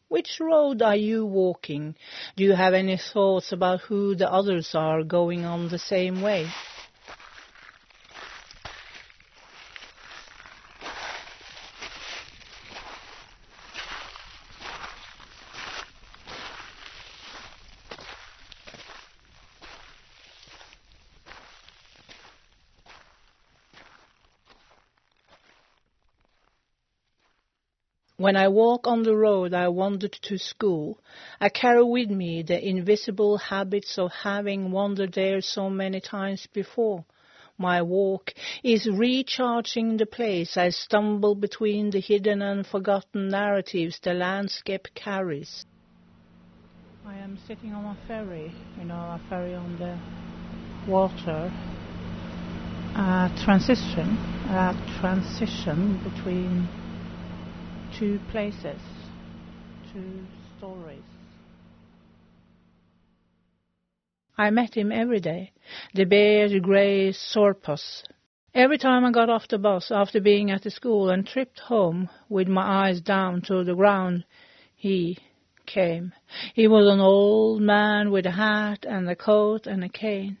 Which 0.08 0.40
road 0.40 0.82
are 0.82 0.96
you 0.96 1.24
walking? 1.24 1.94
Do 2.34 2.42
you 2.42 2.54
have 2.54 2.74
any 2.74 2.96
thoughts 2.96 3.52
about 3.52 3.82
who 3.82 4.16
the 4.16 4.28
others 4.28 4.74
are 4.74 5.04
going 5.04 5.44
on 5.44 5.68
the 5.68 5.78
same 5.78 6.20
way? 6.20 6.48
When 28.20 28.36
I 28.36 28.48
walk 28.48 28.86
on 28.86 29.02
the 29.02 29.16
road 29.16 29.54
I 29.54 29.68
wandered 29.68 30.12
to 30.12 30.36
school, 30.36 30.98
I 31.40 31.48
carry 31.48 31.82
with 31.82 32.10
me 32.10 32.42
the 32.42 32.62
invisible 32.62 33.38
habits 33.38 33.98
of 33.98 34.12
having 34.12 34.72
wandered 34.72 35.14
there 35.14 35.40
so 35.40 35.70
many 35.70 36.02
times 36.02 36.46
before. 36.52 37.06
My 37.56 37.80
walk 37.80 38.34
is 38.62 38.86
recharging 38.86 39.96
the 39.96 40.04
place 40.04 40.58
I 40.58 40.68
stumble 40.68 41.34
between 41.34 41.92
the 41.92 42.00
hidden 42.00 42.42
and 42.42 42.66
forgotten 42.66 43.28
narratives 43.28 43.98
the 44.00 44.12
landscape 44.12 44.88
carries. 44.94 45.64
I 47.06 47.16
am 47.16 47.38
sitting 47.48 47.72
on 47.72 47.86
a 47.86 48.06
ferry, 48.06 48.52
you 48.78 48.84
know, 48.84 49.16
a 49.16 49.20
ferry 49.30 49.54
on 49.54 49.78
the 49.78 49.98
water. 50.86 51.50
A 52.96 53.32
transition, 53.42 54.18
a 54.50 54.76
transition 55.00 55.98
between 56.04 56.68
two 57.98 58.20
places, 58.30 58.80
two 59.92 60.20
stories. 60.58 61.02
I 64.36 64.50
met 64.50 64.74
him 64.74 64.90
every 64.90 65.20
day, 65.20 65.52
the 65.94 66.04
bare 66.04 66.60
grey 66.60 67.12
Sorpus. 67.12 68.02
Every 68.54 68.78
time 68.78 69.04
I 69.04 69.12
got 69.12 69.30
off 69.30 69.48
the 69.48 69.58
bus 69.58 69.90
after 69.90 70.20
being 70.20 70.50
at 70.50 70.62
the 70.62 70.70
school 70.70 71.10
and 71.10 71.26
tripped 71.26 71.60
home 71.60 72.08
with 72.28 72.48
my 72.48 72.88
eyes 72.88 73.00
down 73.00 73.42
to 73.42 73.64
the 73.64 73.74
ground, 73.74 74.24
he 74.74 75.18
came. 75.66 76.12
He 76.54 76.66
was 76.66 76.86
an 76.92 77.00
old 77.00 77.60
man 77.60 78.10
with 78.10 78.26
a 78.26 78.30
hat 78.30 78.84
and 78.88 79.08
a 79.08 79.14
coat 79.14 79.66
and 79.66 79.84
a 79.84 79.88
cane. 79.88 80.38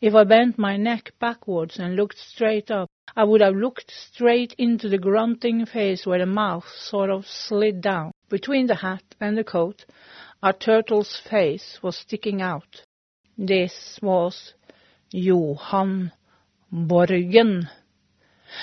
If 0.00 0.14
I 0.14 0.24
bent 0.24 0.58
my 0.58 0.76
neck 0.76 1.12
backwards 1.18 1.78
and 1.78 1.96
looked 1.96 2.18
straight 2.18 2.70
up, 2.70 2.88
I 3.16 3.24
would 3.24 3.40
have 3.40 3.56
looked 3.56 3.90
straight 3.90 4.54
into 4.56 4.88
the 4.88 4.98
grunting 4.98 5.66
face 5.66 6.06
where 6.06 6.20
the 6.20 6.26
mouth 6.26 6.66
sort 6.78 7.10
of 7.10 7.26
slid 7.26 7.80
down. 7.80 8.12
Between 8.28 8.66
the 8.66 8.76
hat 8.76 9.02
and 9.20 9.36
the 9.36 9.44
coat, 9.44 9.84
a 10.42 10.52
turtle's 10.52 11.20
face 11.28 11.78
was 11.82 11.96
sticking 11.96 12.40
out. 12.40 12.82
This 13.36 13.98
was 14.00 14.54
Johan 15.10 16.12
Borgen. 16.72 17.68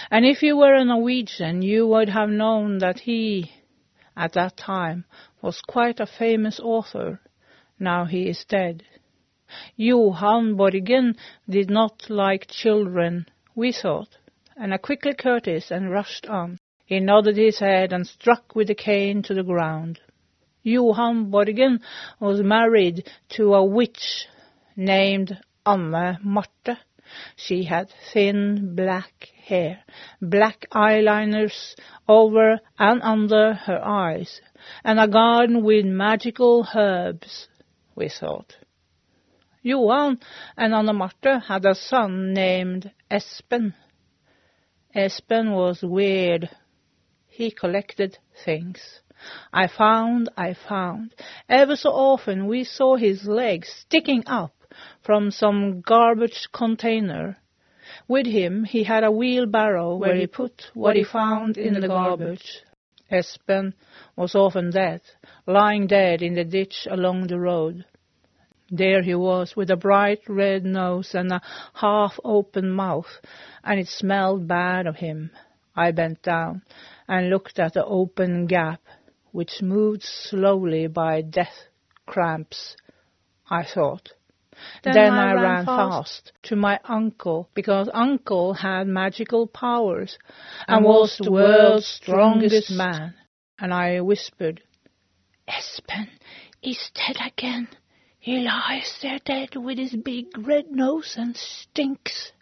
And 0.10 0.26
if 0.26 0.42
you 0.42 0.58
were 0.58 0.76
a 0.76 0.86
Norwegian, 0.86 1.62
you 1.62 1.88
would 1.88 2.10
have 2.10 2.30
known 2.30 2.80
that 2.80 3.00
he, 3.00 3.52
at 4.16 4.34
that 4.34 4.56
time, 4.56 5.06
was 5.42 5.62
quite 5.62 6.00
a 6.00 6.08
famous 6.08 6.60
author. 6.60 7.20
Now 7.80 8.06
he 8.06 8.30
is 8.30 8.46
dead. 8.48 8.84
Johan 9.76 10.56
Borgen 10.56 11.16
did 11.50 11.70
not 11.70 12.10
like 12.10 12.48
children, 12.48 13.28
we 13.56 13.72
thought, 13.72 14.18
and 14.58 14.74
I 14.74 14.78
quickly 14.78 15.14
courteous 15.14 15.72
and 15.72 15.92
rushed 15.92 16.26
on. 16.26 16.58
He 16.86 17.00
nodded 17.00 17.38
his 17.38 17.60
head 17.60 17.94
and 17.94 18.08
struck 18.08 18.56
with 18.56 18.68
the 18.68 18.76
cane 18.76 19.22
to 19.24 19.34
the 19.34 19.44
ground. 19.44 20.00
Johan 20.64 21.32
Borgen 21.32 21.80
was 22.20 22.42
married 22.42 23.08
to 23.30 23.54
a 23.54 23.64
witch 23.64 24.28
named 24.76 25.38
Anne 25.66 26.18
Marte. 26.24 26.78
She 27.36 27.64
had 27.64 27.90
thin 28.12 28.76
black 28.76 29.30
hair, 29.46 29.84
black 30.22 30.66
eyeliners 30.74 31.76
over 32.08 32.60
and 32.78 33.02
under 33.02 33.54
her 33.54 33.82
eyes, 33.84 34.42
and 34.84 35.00
a 35.00 35.08
garden 35.08 35.64
with 35.64 35.86
magical 35.86 36.68
herbs, 36.76 37.48
we 37.96 38.10
thought. 38.10 38.56
Johan 39.62 40.20
and 40.58 40.74
Anna 40.74 40.94
Marte 40.94 41.44
had 41.48 41.66
a 41.66 41.76
son 41.76 42.34
named 42.34 42.92
Espen. 43.10 43.74
Espen 44.96 45.54
was 45.54 45.84
weird. 45.84 46.50
He 47.28 47.52
collected 47.52 48.18
things. 48.46 49.02
I 49.52 49.68
found, 49.68 50.30
I 50.38 50.54
found. 50.54 51.14
Ever 51.50 51.76
so 51.76 51.90
often 51.90 52.48
we 52.48 52.64
saw 52.64 52.96
his 52.96 53.26
legs 53.26 53.68
sticking 53.68 54.24
up 54.28 54.54
from 55.02 55.32
some 55.32 55.82
garbage 55.82 56.48
container. 56.52 57.38
With 58.08 58.28
him 58.28 58.64
he 58.64 58.84
had 58.84 59.04
a 59.04 59.12
wheelbarrow 59.12 59.96
where 59.96 60.16
he 60.16 60.28
put 60.28 60.72
what 60.74 60.96
he 60.96 61.04
found 61.04 61.58
in 61.58 61.80
the 61.80 61.88
garbage. 61.88 62.64
Espen 63.12 63.74
was 64.16 64.36
often 64.36 64.70
dead, 64.72 65.02
lying 65.46 65.88
dead 65.88 66.22
in 66.22 66.36
the 66.36 66.44
ditch 66.44 66.88
along 66.90 67.28
the 67.28 67.40
road. 67.40 67.86
There 68.70 69.02
he 69.02 69.16
was, 69.16 69.56
with 69.56 69.70
a 69.70 69.78
bright 69.78 70.22
red 70.28 70.66
nose 70.66 71.16
and 71.16 71.32
a 71.32 71.42
half-open 71.76 72.70
mouth, 72.70 73.22
and 73.64 73.80
it 73.80 73.88
smelled 73.88 74.48
bad 74.48 74.88
of 74.88 74.98
him. 74.98 75.32
I 75.76 75.92
bent 75.92 76.22
down 76.22 76.64
and 77.08 77.30
looked 77.30 77.60
at 77.60 77.74
the 77.74 77.86
open 77.86 78.46
gap, 78.48 78.82
which 79.32 79.62
moved 79.62 80.04
slowly 80.04 80.88
by 80.88 81.22
death 81.22 81.68
cramps, 82.06 82.76
I 83.50 83.64
thought. 83.64 84.10
Then, 84.84 84.94
then 84.96 85.14
I, 85.14 85.30
I, 85.30 85.34
ran, 85.34 85.44
ran 85.44 85.66
fast. 85.66 86.26
fast 86.26 86.32
to 86.44 86.56
my 86.56 86.80
uncle, 86.84 87.50
because 87.54 87.90
uncle 87.94 88.54
had 88.54 88.88
magical 88.88 89.48
powers 89.48 90.18
and, 90.68 90.78
and 90.78 90.86
was 90.86 91.18
the 91.18 91.32
world's 91.32 91.86
strongest 91.86 92.72
man. 92.72 93.14
And 93.60 93.74
I 93.74 94.02
whispered, 94.02 94.62
Espen 95.48 96.10
is 96.62 96.90
dead 96.94 97.18
again. 97.26 97.68
He 98.28 98.40
lies 98.40 99.00
there 99.02 99.20
dead 99.24 99.56
with 99.56 99.78
his 99.78 99.96
big 99.96 100.38
red 100.38 100.70
nose 100.70 101.16
and 101.18 101.38
stinks. 101.38 102.34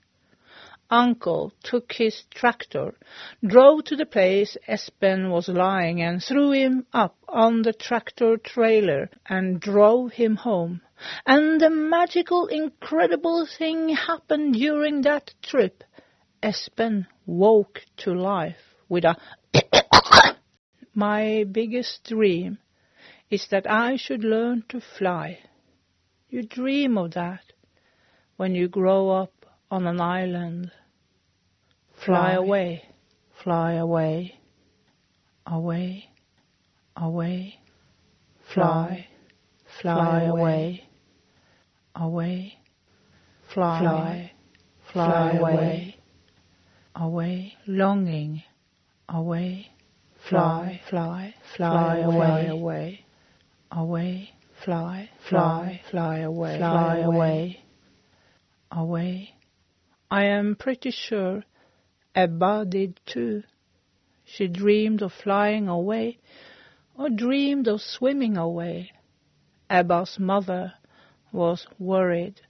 Uncle 0.90 1.54
took 1.62 1.92
his 1.92 2.24
tractor, 2.34 2.96
drove 3.46 3.84
to 3.84 3.96
the 3.96 4.08
place 4.08 4.58
Espen 4.68 5.30
was 5.30 5.48
lying 5.48 6.02
and 6.02 6.24
threw 6.24 6.54
him 6.54 6.88
up 6.92 7.16
on 7.28 7.62
the 7.62 7.72
tractor 7.72 8.36
trailer 8.38 9.12
and 9.30 9.62
drove 9.62 10.14
him 10.14 10.38
home. 10.38 10.82
And 11.24 11.62
the 11.62 11.70
magical, 11.70 12.48
incredible 12.48 13.46
thing 13.46 13.90
happened 13.90 14.56
during 14.56 15.04
that 15.04 15.36
trip. 15.44 15.84
Espen 16.42 17.06
woke 17.28 17.84
to 17.98 18.12
life 18.12 18.74
with 18.90 19.06
a 19.06 19.18
My 20.96 21.44
biggest 21.44 22.06
dream 22.06 22.58
is 23.30 23.48
that 23.52 23.70
I 23.70 23.98
should 23.98 24.24
learn 24.24 24.64
to 24.70 24.82
fly. 24.82 25.42
You 26.28 26.42
dream 26.42 26.98
of 26.98 27.12
that 27.12 27.54
when 28.36 28.56
you 28.56 28.68
grow 28.68 29.12
up 29.12 29.46
on 29.70 29.86
an 29.86 30.02
island. 30.02 30.72
Fly, 31.94 32.04
fly. 32.04 32.32
away, 32.34 32.84
fly 33.32 33.74
away, 33.74 34.40
away, 35.46 36.10
away, 36.98 37.60
fly, 38.42 39.08
fly. 39.66 40.24
Away, 40.24 40.86
away, 41.96 42.58
fly, 43.44 43.80
fly, 43.80 44.32
fly 44.92 45.32
away, 45.32 45.98
away, 46.96 47.58
longing, 47.68 48.44
away, 49.08 49.72
fly, 50.16 50.82
fly, 50.90 51.36
fly 51.56 52.00
away, 52.00 52.48
away, 52.48 53.06
away 53.72 54.35
fly, 54.66 55.10
fly, 55.30 55.82
fly 55.92 56.20
away, 56.20 56.58
fly 56.58 56.98
away, 56.98 57.64
away. 58.72 59.36
I 60.10 60.24
am 60.26 60.56
pretty 60.56 60.92
sure 60.92 61.44
Ebba 62.16 62.66
did 62.68 63.00
too. 63.06 63.44
She 64.26 64.48
dreamed 64.48 65.04
of 65.04 65.14
flying 65.14 65.68
away, 65.68 66.18
or 66.98 67.10
dreamed 67.10 67.68
of 67.68 67.80
swimming 67.82 68.38
away. 68.38 68.92
Ebba's 69.70 70.18
mother 70.20 70.74
was 71.32 71.68
worried. 71.78 72.42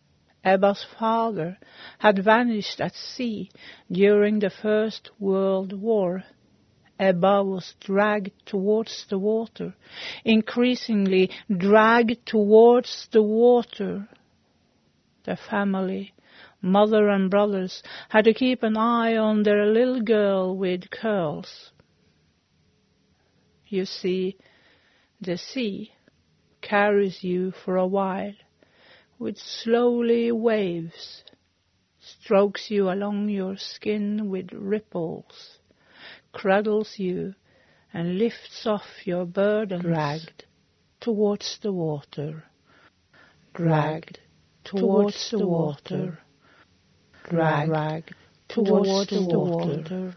Ebba's 0.43 0.85
father 0.97 1.57
had 1.99 2.23
vanished 2.23 2.79
at 2.79 2.93
sea 2.93 3.49
during 3.91 4.39
the 4.39 4.49
First 4.49 5.09
World 5.19 5.73
War. 5.73 6.23
Ebba 6.97 7.43
was 7.43 7.75
dragged 7.81 8.31
towards 8.45 9.05
the 9.09 9.17
water, 9.17 9.75
increasingly 10.23 11.29
dragged 11.49 12.25
towards 12.25 13.07
the 13.11 13.21
water. 13.21 14.07
The 15.25 15.35
family, 15.35 16.13
mother 16.61 17.09
and 17.09 17.29
brothers, 17.29 17.83
had 18.09 18.25
to 18.25 18.33
keep 18.33 18.63
an 18.63 18.77
eye 18.77 19.17
on 19.17 19.43
their 19.43 19.65
little 19.65 20.01
girl 20.01 20.55
with 20.55 20.89
curls. 20.89 21.71
You 23.67 23.85
see, 23.85 24.37
the 25.19 25.37
sea 25.37 25.91
carries 26.61 27.23
you 27.23 27.51
for 27.51 27.75
a 27.75 27.87
while 27.87 28.35
with 29.19 29.37
slowly 29.37 30.31
waves, 30.31 31.23
strokes 31.99 32.71
you 32.71 32.89
along 32.89 33.29
your 33.29 33.57
skin 33.57 34.29
with 34.29 34.49
ripples 34.53 35.54
cradles 36.35 36.93
you 36.97 37.33
and 37.93 38.19
lifts 38.19 38.67
off 38.67 38.83
your 39.05 39.25
burdens. 39.25 39.83
Dragged 39.83 40.45
towards 40.99 41.57
the 41.61 41.71
water. 41.71 42.43
Dragged 43.53 44.19
towards 44.63 45.31
the 45.31 45.47
water. 45.47 46.19
Dragged 47.29 48.13
towards 48.49 49.09
the 49.09 49.21
water. 49.21 50.15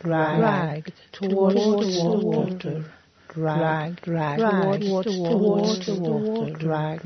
Dragged 0.00 0.92
towards 1.12 1.54
the 1.54 2.20
water 2.22 2.84
drag, 3.28 4.00
drag, 4.00 4.38
drag 4.38 4.80
towards 4.80 5.86
the 5.86 5.94
water, 6.00 6.54
drag, 6.58 7.02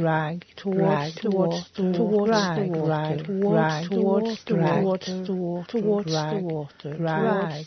drag 0.56 1.12
towards 1.14 1.70
the 1.74 2.02
water, 2.04 2.66
drag, 2.84 3.24
drag 3.26 3.90
towards 3.90 4.44
the 4.44 4.54
water, 4.54 5.24
towards 5.66 6.12
the 6.12 6.40
water, 6.42 6.96
drag 6.96 7.66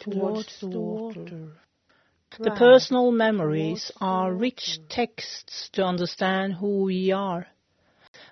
towards 0.00 0.60
the 0.60 0.68
water. 0.68 1.52
The 2.38 2.50
personal 2.50 3.12
memories 3.12 3.90
are 4.00 4.32
rich 4.32 4.78
texts 4.88 5.70
to 5.72 5.84
understand 5.84 6.54
who 6.54 6.82
we 6.82 7.10
are. 7.10 7.46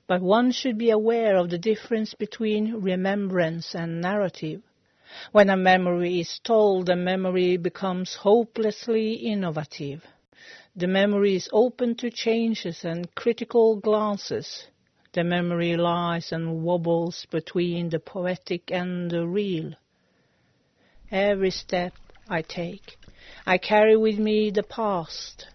But 0.06 0.20
one 0.20 0.52
should 0.52 0.76
be 0.78 0.90
aware 0.90 1.36
of 1.36 1.48
the 1.50 1.58
difference 1.58 2.12
between 2.14 2.74
remembrance 2.82 3.74
and 3.74 4.00
narrative. 4.00 4.62
When 5.32 5.50
a 5.50 5.56
memory 5.56 6.20
is 6.20 6.40
told, 6.42 6.86
the 6.86 6.96
memory 6.96 7.56
becomes 7.56 8.14
hopelessly 8.14 9.14
innovative. 9.14 10.04
The 10.76 10.86
memory 10.86 11.36
is 11.36 11.48
open 11.52 11.94
to 11.96 12.10
changes 12.10 12.84
and 12.84 13.14
critical 13.14 13.76
glances. 13.76 14.66
The 15.12 15.22
memory 15.22 15.76
lies 15.76 16.32
and 16.32 16.64
wobbles 16.64 17.26
between 17.30 17.90
the 17.90 18.00
poetic 18.00 18.72
and 18.72 19.10
the 19.10 19.26
real. 19.26 19.74
Every 21.10 21.50
step 21.50 21.92
I 22.28 22.42
take, 22.42 22.96
I 23.46 23.58
carry 23.58 23.96
with 23.96 24.18
me 24.18 24.50
the 24.50 24.64
past. 24.64 25.46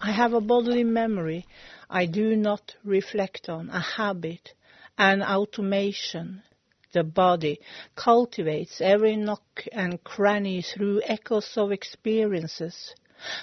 I 0.00 0.10
have 0.10 0.32
a 0.32 0.40
bodily 0.40 0.82
memory 0.82 1.46
I 1.88 2.06
do 2.06 2.34
not 2.34 2.74
reflect 2.82 3.48
on, 3.48 3.68
a 3.70 3.80
habit, 3.80 4.54
an 4.98 5.22
automation, 5.22 6.42
the 6.92 7.04
body, 7.04 7.60
cultivates 7.94 8.80
every 8.80 9.16
nook 9.16 9.66
and 9.72 10.02
cranny 10.04 10.62
through 10.62 11.02
echoes 11.04 11.56
of 11.56 11.72
experiences. 11.72 12.94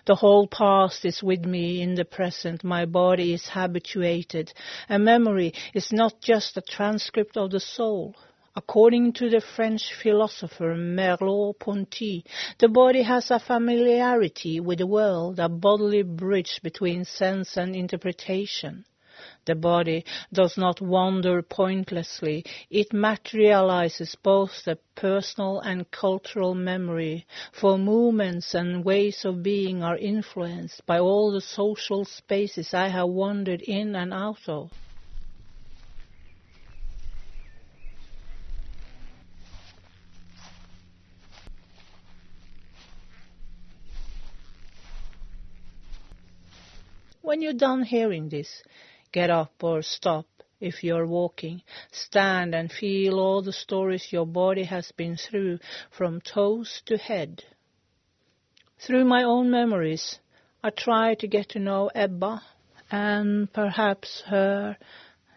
The 0.05 0.15
whole 0.15 0.47
past 0.47 1.05
is 1.05 1.21
with 1.21 1.45
me 1.45 1.81
in 1.81 1.93
the 1.93 2.05
present. 2.05 2.63
My 2.63 2.85
body 2.85 3.33
is 3.33 3.47
habituated. 3.49 4.51
A 4.89 4.97
memory 4.97 5.53
is 5.73 5.91
not 5.91 6.19
just 6.19 6.57
a 6.57 6.61
transcript 6.61 7.37
of 7.37 7.51
the 7.51 7.59
soul. 7.59 8.15
According 8.55 9.13
to 9.13 9.29
the 9.29 9.39
French 9.39 9.93
philosopher 9.93 10.73
Merleau-Ponty, 10.73 12.25
the 12.57 12.67
body 12.67 13.03
has 13.03 13.29
a 13.29 13.37
familiarity 13.39 14.59
with 14.59 14.79
the 14.79 14.87
world, 14.87 15.37
a 15.37 15.47
bodily 15.47 16.01
bridge 16.01 16.59
between 16.63 17.05
sense 17.05 17.55
and 17.55 17.75
interpretation. 17.75 18.83
The 19.45 19.55
body 19.55 20.03
does 20.33 20.57
not 20.57 20.81
wander 20.81 21.41
pointlessly. 21.41 22.43
It 22.69 22.91
materializes 22.91 24.15
both 24.15 24.65
the 24.65 24.77
personal 24.95 25.59
and 25.61 25.89
cultural 25.89 26.53
memory, 26.53 27.25
for 27.53 27.77
movements 27.77 28.53
and 28.53 28.83
ways 28.83 29.23
of 29.23 29.43
being 29.43 29.83
are 29.83 29.97
influenced 29.97 30.85
by 30.85 30.99
all 30.99 31.31
the 31.31 31.41
social 31.41 32.03
spaces 32.05 32.73
I 32.73 32.89
have 32.89 33.09
wandered 33.09 33.61
in 33.61 33.95
and 33.95 34.13
out 34.13 34.47
of. 34.47 34.71
When 47.27 47.41
you're 47.41 47.51
done 47.51 47.83
hearing 47.83 48.29
this, 48.29 48.63
get 49.17 49.29
up 49.31 49.63
or 49.63 49.81
stop 49.81 50.27
if 50.59 50.83
you're 50.83 51.07
walking. 51.07 51.63
Stand 51.91 52.53
and 52.53 52.71
feel 52.71 53.19
all 53.19 53.41
the 53.41 53.59
stories 53.65 54.11
your 54.11 54.27
body 54.27 54.63
has 54.63 54.91
been 54.95 55.17
through 55.17 55.57
from 55.97 56.21
toes 56.21 56.83
to 56.85 56.97
head. 56.97 57.43
Through 58.85 59.05
my 59.05 59.23
own 59.23 59.49
memories, 59.49 60.19
I 60.63 60.69
try 60.69 61.15
to 61.15 61.27
get 61.27 61.49
to 61.49 61.59
know 61.59 61.89
Ebba 61.95 62.43
and 62.91 63.51
perhaps 63.51 64.23
her 64.27 64.77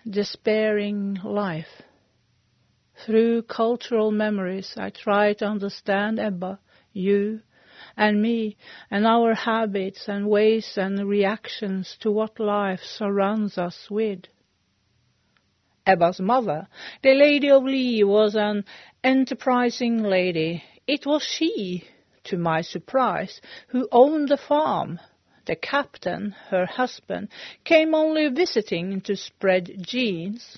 despairing 0.09 1.19
life. 1.25 1.75
Through 3.07 3.45
cultural 3.45 4.11
memories, 4.13 4.75
I 4.77 4.91
try 4.91 5.33
to 5.35 5.47
understand 5.47 6.19
Ebba, 6.19 6.61
you, 6.93 7.41
and 8.01 8.23
me, 8.23 8.57
and 8.91 9.07
our 9.07 9.35
habits 9.35 10.09
and 10.09 10.27
ways 10.27 10.79
and 10.79 11.07
reactions 11.07 11.99
to 12.01 12.11
what 12.11 12.41
life 12.41 12.81
surrounds 12.83 13.59
us 13.59 13.89
with. 13.91 14.21
Ebba's 15.87 16.19
mother, 16.19 16.67
the 17.03 17.13
Lady 17.13 17.51
of 17.51 17.63
Lee, 17.63 18.03
was 18.03 18.35
an 18.35 18.65
enterprising 19.05 20.03
lady. 20.03 20.65
It 20.87 21.05
was 21.05 21.23
she, 21.23 21.85
to 22.25 22.39
my 22.39 22.63
surprise, 22.63 23.39
who 23.69 23.87
owned 23.93 24.31
the 24.31 24.39
farm. 24.39 24.99
The 25.45 25.57
captain, 25.57 26.35
her 26.49 26.65
husband, 26.65 27.29
came 27.65 27.95
only 27.95 28.29
visiting 28.29 29.03
to 29.03 29.15
spread 29.15 29.77
genes. 29.83 30.57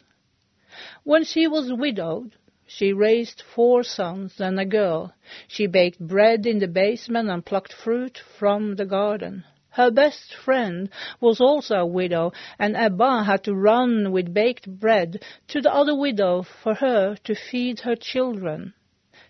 When 1.02 1.24
she 1.24 1.48
was 1.48 1.72
widowed, 1.72 2.36
she 2.74 2.90
raised 2.90 3.42
four 3.42 3.82
sons 3.82 4.40
and 4.40 4.58
a 4.58 4.64
girl. 4.64 5.12
She 5.46 5.66
baked 5.66 6.00
bread 6.00 6.46
in 6.46 6.58
the 6.58 6.66
basement 6.66 7.28
and 7.28 7.44
plucked 7.44 7.72
fruit 7.72 8.18
from 8.38 8.76
the 8.76 8.86
garden. 8.86 9.44
Her 9.68 9.90
best 9.90 10.34
friend 10.34 10.88
was 11.20 11.38
also 11.38 11.74
a 11.76 11.86
widow, 11.86 12.32
and 12.58 12.74
Ebba 12.74 13.24
had 13.24 13.44
to 13.44 13.54
run 13.54 14.10
with 14.10 14.32
baked 14.32 14.66
bread 14.66 15.22
to 15.48 15.60
the 15.60 15.72
other 15.72 15.94
widow 15.94 16.42
for 16.42 16.74
her 16.74 17.16
to 17.24 17.34
feed 17.34 17.80
her 17.80 17.94
children. 17.94 18.72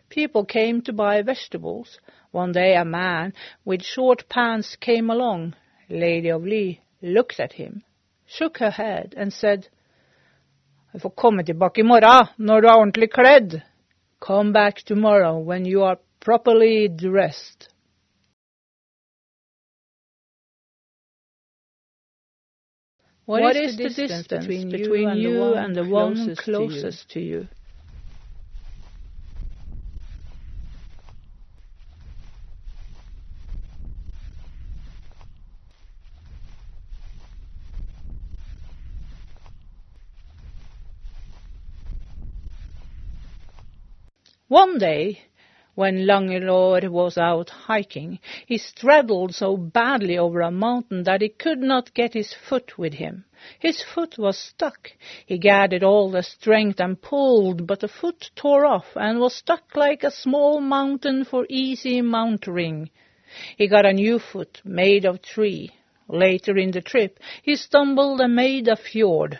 People 0.09 0.45
came 0.45 0.81
to 0.83 0.93
buy 0.93 1.23
vegetables. 1.23 1.99
One 2.31 2.53
day 2.53 2.77
a 2.77 2.85
man 2.85 3.35
with 3.65 3.83
short 3.83 4.29
pants 4.29 4.77
came 4.77 5.11
along. 5.11 5.57
Lady 5.89 6.29
of 6.29 6.45
Lee 6.45 6.81
looked 7.01 7.41
at 7.41 7.55
him, 7.55 7.83
shook 8.25 8.59
her 8.59 8.71
head, 8.71 9.15
and 9.17 9.33
said, 9.33 9.69
Du 10.93 10.99
får 10.99 11.11
komme 11.11 11.45
tilbake 11.45 11.81
i 11.81 11.85
morgen 11.85 12.27
når 12.37 12.61
du 12.61 12.69
er 12.69 12.77
ordentlig 12.77 13.11
kledd. 13.13 13.61
Come 14.21 14.53
back 14.53 14.83
tomorrow 14.85 15.39
when 15.49 15.67
you 15.67 15.83
are 15.83 15.97
properly 16.21 16.89
dressed. 16.89 17.69
What, 23.25 23.43
what 23.43 23.57
is, 23.57 23.71
is, 23.71 23.77
the 23.77 23.85
distance, 23.85 24.11
distance 24.11 24.47
between, 24.47 24.71
between, 24.71 25.17
you 25.17 25.55
and 25.55 25.77
the 25.77 25.83
one, 25.83 26.19
and 26.19 26.27
the 26.27 26.29
one 26.29 26.37
closest, 26.37 27.09
to 27.11 27.21
you? 27.21 27.39
To 27.39 27.47
you? 27.47 27.62
One 44.53 44.77
day, 44.77 45.23
when 45.77 46.05
Langelår 46.05 46.91
was 46.91 47.17
out 47.17 47.49
hiking, 47.49 48.19
he 48.45 48.59
straddled 48.59 49.35
so 49.35 49.57
badly 49.57 50.19
over 50.19 50.43
a 50.43 50.51
mountain 50.51 51.05
that 51.05 51.23
he 51.23 51.31
could 51.31 51.61
not 51.61 51.95
get 51.95 52.13
his 52.13 52.35
foot 52.35 52.77
with 52.77 52.93
him. 52.93 53.25
His 53.59 53.83
foot 53.83 54.19
was 54.19 54.37
stuck. 54.37 54.93
He 55.25 55.39
gathered 55.39 55.83
all 55.83 56.11
the 56.11 56.23
strength 56.23 56.81
and 56.81 57.01
pulled, 57.01 57.67
but 57.67 57.81
the 57.81 57.89
foot 57.89 58.31
tore 58.37 58.67
off 58.67 58.95
and 58.95 59.21
was 59.21 59.35
stuck 59.35 59.75
like 59.75 60.05
a 60.05 60.11
small 60.11 60.61
mountain 60.61 61.25
for 61.25 61.47
easy 61.49 62.03
mountering. 62.03 62.91
He 63.57 63.69
got 63.69 63.87
a 63.87 63.95
new 63.95 64.19
foot 64.19 64.61
made 64.67 65.07
of 65.07 65.23
tree. 65.23 65.71
Later 66.09 66.59
in 66.59 66.73
the 66.73 66.83
trip, 66.83 67.19
he 67.43 67.57
stumbled 67.57 68.21
and 68.21 68.37
made 68.37 68.69
a 68.69 68.77
fjord. 68.77 69.39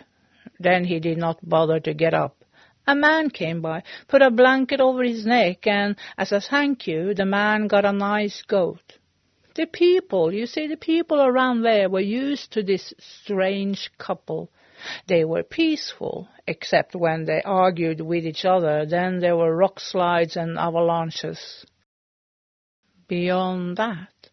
Then 0.59 0.85
he 0.85 0.99
did 0.99 1.19
not 1.19 1.37
bother 1.47 1.79
to 1.81 1.93
get 1.93 2.15
up. 2.15 2.42
A 2.85 2.95
man 2.95 3.29
came 3.29 3.61
by, 3.61 3.83
put 4.07 4.21
a 4.21 4.29
blanket 4.29 4.81
over 4.81 5.03
his 5.03 5.25
neck, 5.25 5.65
and 5.67 5.95
as 6.17 6.31
a 6.31 6.41
thank 6.41 6.85
you, 6.85 7.13
the 7.13 7.25
man 7.25 7.67
got 7.67 7.85
a 7.85 7.93
nice 7.93 8.41
goat. 8.41 8.97
The 9.55 9.67
people, 9.67 10.33
you 10.33 10.47
see, 10.47 10.67
the 10.67 10.77
people 10.77 11.21
around 11.21 11.61
there 11.61 11.89
were 11.89 12.01
used 12.01 12.51
to 12.53 12.63
this 12.63 12.93
strange 12.99 13.89
couple. 13.97 14.49
They 15.07 15.23
were 15.23 15.43
peaceful, 15.43 16.27
except 16.45 16.95
when 16.95 17.25
they 17.25 17.41
argued 17.43 18.01
with 18.01 18.25
each 18.25 18.43
other. 18.43 18.85
Then 18.85 19.19
there 19.19 19.37
were 19.37 19.55
rock 19.55 19.79
slides 19.79 20.35
and 20.35 20.57
avalanches. 20.57 21.65
Beyond 23.07 23.77
that, 23.77 24.29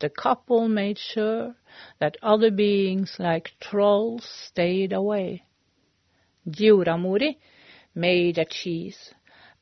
the 0.00 0.08
couple 0.08 0.68
made 0.68 0.98
sure 0.98 1.54
that 2.00 2.16
other 2.22 2.50
beings 2.50 3.16
like 3.18 3.52
trolls 3.60 4.24
stayed 4.24 4.92
away. 4.92 5.44
Djuramori 6.48 7.36
made 7.96 8.38
a 8.38 8.44
cheese, 8.44 9.14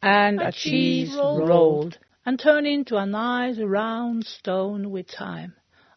and 0.03 0.43
a, 0.43 0.49
a 0.49 0.53
cheese, 0.53 1.09
cheese 1.09 1.17
rolled. 1.17 1.49
rolled 1.49 1.99
and 2.27 2.39
turned 2.39 2.67
into 2.67 2.97
a 2.97 3.07
nice 3.07 3.59
round 3.59 4.27
stone 4.27 4.91
with 4.91 5.07
time. 5.07 5.55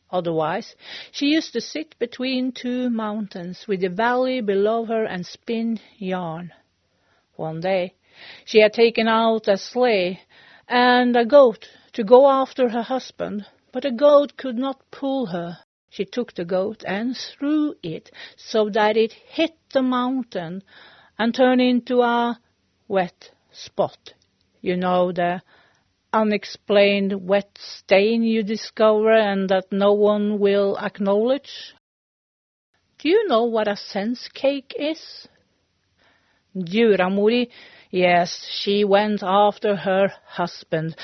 Otherwise, 0.10 0.76
she 1.12 1.28
used 1.28 1.52
to 1.52 1.60
sit 1.60 1.98
between 2.00 2.52
two 2.52 2.90
mountains 2.90 3.66
with 3.68 3.82
the 3.82 3.90
valley 3.90 4.40
below 4.40 4.86
her 4.86 5.04
and 5.04 5.26
spin 5.26 5.80
yarn. 5.98 6.54
One 7.36 7.60
day, 7.60 7.94
she 8.46 8.60
had 8.62 8.74
taken 8.74 9.08
out 9.08 9.48
a 9.48 9.58
sleigh 9.58 10.22
and 10.68 11.16
a 11.16 11.26
goat 11.26 11.68
to 11.94 12.04
go 12.04 12.30
after 12.30 12.70
her 12.70 12.84
husband, 12.84 13.46
but 13.72 13.84
the 13.84 13.92
goat 13.92 14.38
could 14.38 14.58
not 14.58 14.90
pull 14.92 15.28
her. 15.28 15.58
She 15.90 16.06
took 16.06 16.34
the 16.34 16.46
goat 16.46 16.84
and 16.86 17.18
threw 17.18 17.76
it 17.84 18.12
so 18.36 18.70
that 18.70 18.98
it 18.98 19.12
hit 19.12 19.58
the 19.74 19.82
mountain 19.82 20.64
and 21.18 21.34
turn 21.34 21.60
into 21.60 22.02
a 22.02 22.40
wet 22.88 23.32
spot. 23.52 24.14
You 24.62 24.78
know, 24.78 25.12
the 25.12 25.42
unexplained 26.14 27.28
wet 27.28 27.58
stain 27.60 28.24
you 28.24 28.44
discover 28.44 29.12
and 29.12 29.50
that 29.50 29.72
no 29.72 29.94
one 29.94 30.40
will 30.40 30.78
acknowledge. 30.78 31.74
Do 33.00 33.10
you 33.10 33.28
know 33.28 33.44
what 33.44 33.68
a 33.68 33.76
sense 33.76 34.28
cake 34.34 34.74
is? 34.78 35.28
Djuramori, 36.56 37.50
yes, 37.92 38.48
she 38.62 38.84
went 38.84 39.22
after 39.22 39.76
her 39.76 40.12
husband, 40.26 40.96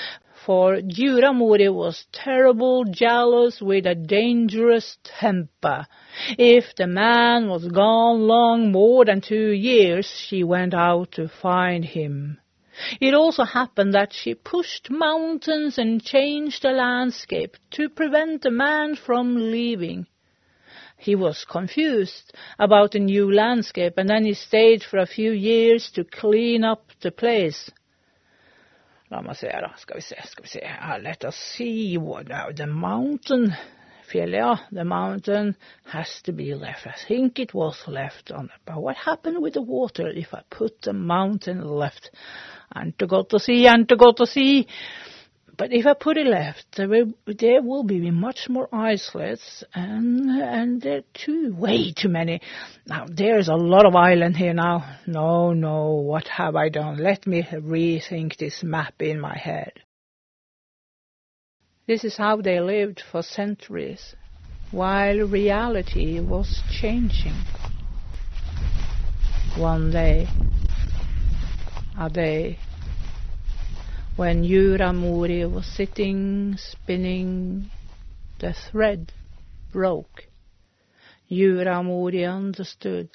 for 0.45 0.77
Djuramori 0.81 1.73
was 1.73 2.05
terrible 2.11 2.83
jealous 2.83 3.61
with 3.61 3.85
a 3.85 3.95
dangerous 3.95 4.97
temper. 5.03 5.87
If 6.37 6.75
the 6.75 6.87
man 6.87 7.47
was 7.47 7.67
gone 7.67 8.27
long 8.27 8.71
more 8.71 9.05
than 9.05 9.21
two 9.21 9.51
years, 9.51 10.05
she 10.05 10.43
went 10.43 10.73
out 10.73 11.13
to 11.13 11.29
find 11.29 11.85
him. 11.85 12.39
It 12.99 13.13
also 13.13 13.43
happened 13.43 13.93
that 13.93 14.13
she 14.13 14.33
pushed 14.33 14.89
mountains 14.89 15.77
and 15.77 16.03
changed 16.03 16.63
the 16.63 16.71
landscape 16.71 17.55
to 17.71 17.87
prevent 17.89 18.41
the 18.41 18.51
man 18.51 18.95
from 18.95 19.35
leaving. 19.51 20.07
He 20.97 21.15
was 21.15 21.45
confused 21.45 22.33
about 22.57 22.91
the 22.91 22.99
new 22.99 23.31
landscape, 23.31 23.93
and 23.97 24.09
then 24.09 24.25
he 24.25 24.33
stayed 24.33 24.83
for 24.83 24.97
a 24.97 25.05
few 25.05 25.31
years 25.31 25.91
to 25.91 26.03
clean 26.03 26.63
up 26.63 26.91
the 27.01 27.11
place. 27.11 27.69
Da. 29.21 29.73
Skal 29.77 29.95
vi 29.95 30.01
se, 30.01 30.15
vi 30.41 30.47
se. 30.47 30.59
Let 31.01 31.23
us 31.23 31.35
see 31.35 31.97
what 31.97 32.27
now 32.27 32.51
the 32.55 32.65
mountain. 32.65 33.53
Ja. 34.13 34.57
The 34.71 34.83
mountain 34.83 35.55
has 35.85 36.21
to 36.23 36.31
be 36.31 36.55
left. 36.55 36.85
I 36.85 36.93
think 37.07 37.39
it 37.39 37.53
was 37.53 37.87
left 37.87 38.31
on 38.31 38.45
it. 38.45 38.61
But 38.65 38.75
what 38.75 38.95
happened 38.97 39.41
with 39.41 39.53
the 39.53 39.61
water 39.61 40.07
if 40.07 40.33
I 40.33 40.41
put 40.49 40.81
the 40.81 40.93
mountain 40.93 41.61
left? 41.61 42.11
And 42.75 42.97
to 42.99 43.07
go 43.07 43.23
to 43.23 43.39
sea, 43.39 43.67
and 43.67 43.87
to 43.89 43.95
go 43.95 44.13
to 44.13 44.25
see. 44.25 44.67
But 45.55 45.71
if 45.71 45.85
I 45.85 45.93
put 45.93 46.17
it 46.17 46.25
left, 46.25 46.65
there 46.77 46.89
will, 46.89 47.13
there 47.27 47.61
will 47.61 47.83
be 47.83 48.09
much 48.09 48.49
more 48.49 48.67
islets, 48.73 49.63
and 49.75 50.27
and 50.29 50.81
there 50.81 50.97
are 50.97 51.03
too, 51.13 51.53
way 51.55 51.93
too 51.95 52.09
many. 52.09 52.41
Now 52.87 53.05
there's 53.07 53.49
a 53.49 53.55
lot 53.55 53.85
of 53.85 53.95
island 53.95 54.35
here 54.35 54.53
now. 54.53 54.97
No, 55.05 55.53
no, 55.53 55.91
what 55.91 56.27
have 56.27 56.55
I 56.55 56.69
done? 56.69 56.97
Let 56.97 57.27
me 57.27 57.43
rethink 57.43 58.37
this 58.37 58.63
map 58.63 58.95
in 58.99 59.19
my 59.19 59.37
head. 59.37 59.73
This 61.85 62.03
is 62.03 62.17
how 62.17 62.37
they 62.37 62.59
lived 62.59 63.03
for 63.11 63.21
centuries, 63.21 64.15
while 64.71 65.19
reality 65.19 66.19
was 66.19 66.63
changing. 66.71 67.35
One 69.55 69.91
day, 69.91 70.27
a 71.99 72.09
day 72.09 72.57
when 74.15 74.43
Juramori 74.43 75.51
was 75.51 75.65
sitting 75.65 76.55
spinning, 76.57 77.71
the 78.39 78.53
thread 78.53 79.11
broke. 79.71 80.25
Juramori 81.31 82.31
understood 82.31 83.09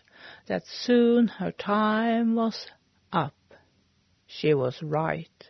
that 0.48 0.64
soon 0.66 1.28
her 1.28 1.52
time 1.52 2.34
was 2.34 2.66
up. 3.12 3.34
She 4.26 4.54
was 4.54 4.82
right. 4.82 5.48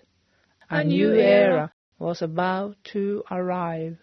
A 0.69 0.85
new 0.85 1.15
era 1.15 1.73
was 1.99 2.21
about 2.21 2.77
to 2.93 3.25
arrive. 3.31 3.97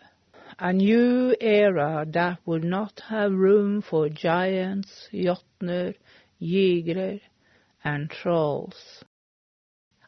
A 0.58 0.74
new 0.74 1.36
era 1.40 2.08
that 2.10 2.40
would 2.48 2.64
not 2.64 3.02
have 3.10 3.32
room 3.32 3.84
for 3.84 4.10
giants, 4.10 5.10
Jotner, 5.14 5.94
Ygrier, 6.42 7.22
and 7.84 8.10
trolls. 8.10 9.04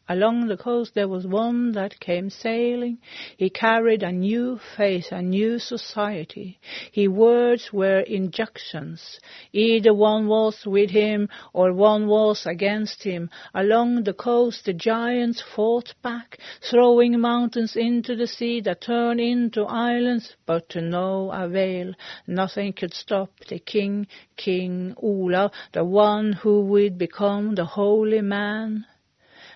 Along 0.09 0.47
the 0.47 0.55
coast 0.55 0.93
there 0.95 1.09
was 1.09 1.27
one 1.27 1.73
that 1.73 1.99
came 1.99 2.29
sailing. 2.29 2.99
He 3.35 3.49
carried 3.49 4.03
a 4.03 4.11
new 4.11 4.57
face, 4.57 5.11
a 5.11 5.21
new 5.21 5.59
society. 5.59 6.59
His 6.93 7.09
words 7.09 7.73
were 7.73 7.99
injunctions. 7.99 9.19
Either 9.51 9.93
one 9.93 10.27
was 10.27 10.65
with 10.65 10.91
him 10.91 11.27
or 11.51 11.73
one 11.73 12.07
was 12.07 12.45
against 12.45 13.03
him. 13.03 13.29
Along 13.53 14.03
the 14.03 14.13
coast 14.13 14.63
the 14.63 14.71
giants 14.71 15.41
fought 15.41 15.93
back, 16.01 16.37
throwing 16.61 17.19
mountains 17.19 17.75
into 17.75 18.15
the 18.15 18.27
sea 18.27 18.61
that 18.61 18.79
turned 18.79 19.19
into 19.19 19.65
islands, 19.65 20.37
but 20.45 20.69
to 20.69 20.79
no 20.79 21.31
avail. 21.31 21.93
Nothing 22.25 22.71
could 22.71 22.93
stop 22.93 23.31
the 23.49 23.59
king, 23.59 24.07
King 24.37 24.95
Olav, 25.03 25.51
the 25.73 25.83
one 25.83 26.31
who 26.31 26.61
would 26.61 26.97
become 26.97 27.55
the 27.55 27.65
holy 27.65 28.21
man 28.21 28.85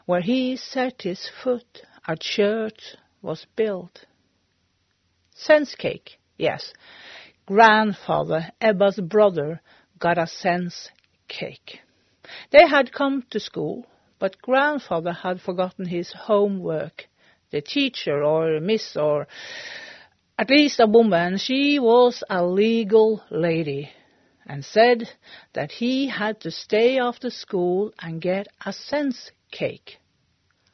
where 0.06 0.22
he 0.22 0.56
set 0.56 1.02
his 1.02 1.30
foot, 1.44 1.84
a 2.08 2.16
church 2.18 2.96
was 3.22 3.46
built. 3.56 4.06
Sense 5.36 5.76
cake, 5.76 6.20
yes. 6.38 6.74
Grandfather, 7.46 8.52
Ebba's 8.62 9.00
brother, 9.00 9.62
got 10.00 10.18
a 10.18 10.28
sense 10.28 10.90
cake. 11.28 11.80
They 12.52 12.68
had 12.68 12.94
come 12.94 13.24
to 13.32 13.40
school, 13.40 13.86
but 14.20 14.42
grandfather 14.42 15.14
had 15.14 15.42
forgotten 15.42 15.86
his 15.86 16.14
homework. 16.14 17.08
The 17.52 17.62
teacher, 17.62 18.24
or 18.24 18.60
miss, 18.60 18.96
or 18.96 19.28
at 20.38 20.50
least 20.50 20.80
a 20.80 20.88
woman, 20.88 21.38
she 21.38 21.80
was 21.80 22.24
a 22.30 22.46
legal 22.46 23.24
lady, 23.30 23.92
and 24.52 24.66
said 24.66 25.08
that 25.54 25.72
he 25.72 26.10
had 26.10 26.42
to 26.42 26.52
stay 26.52 27.00
after 27.00 27.30
school 27.30 27.94
and 28.00 28.22
get 28.22 28.50
a 28.66 28.74
sense 28.74 29.32
cake. 29.50 29.98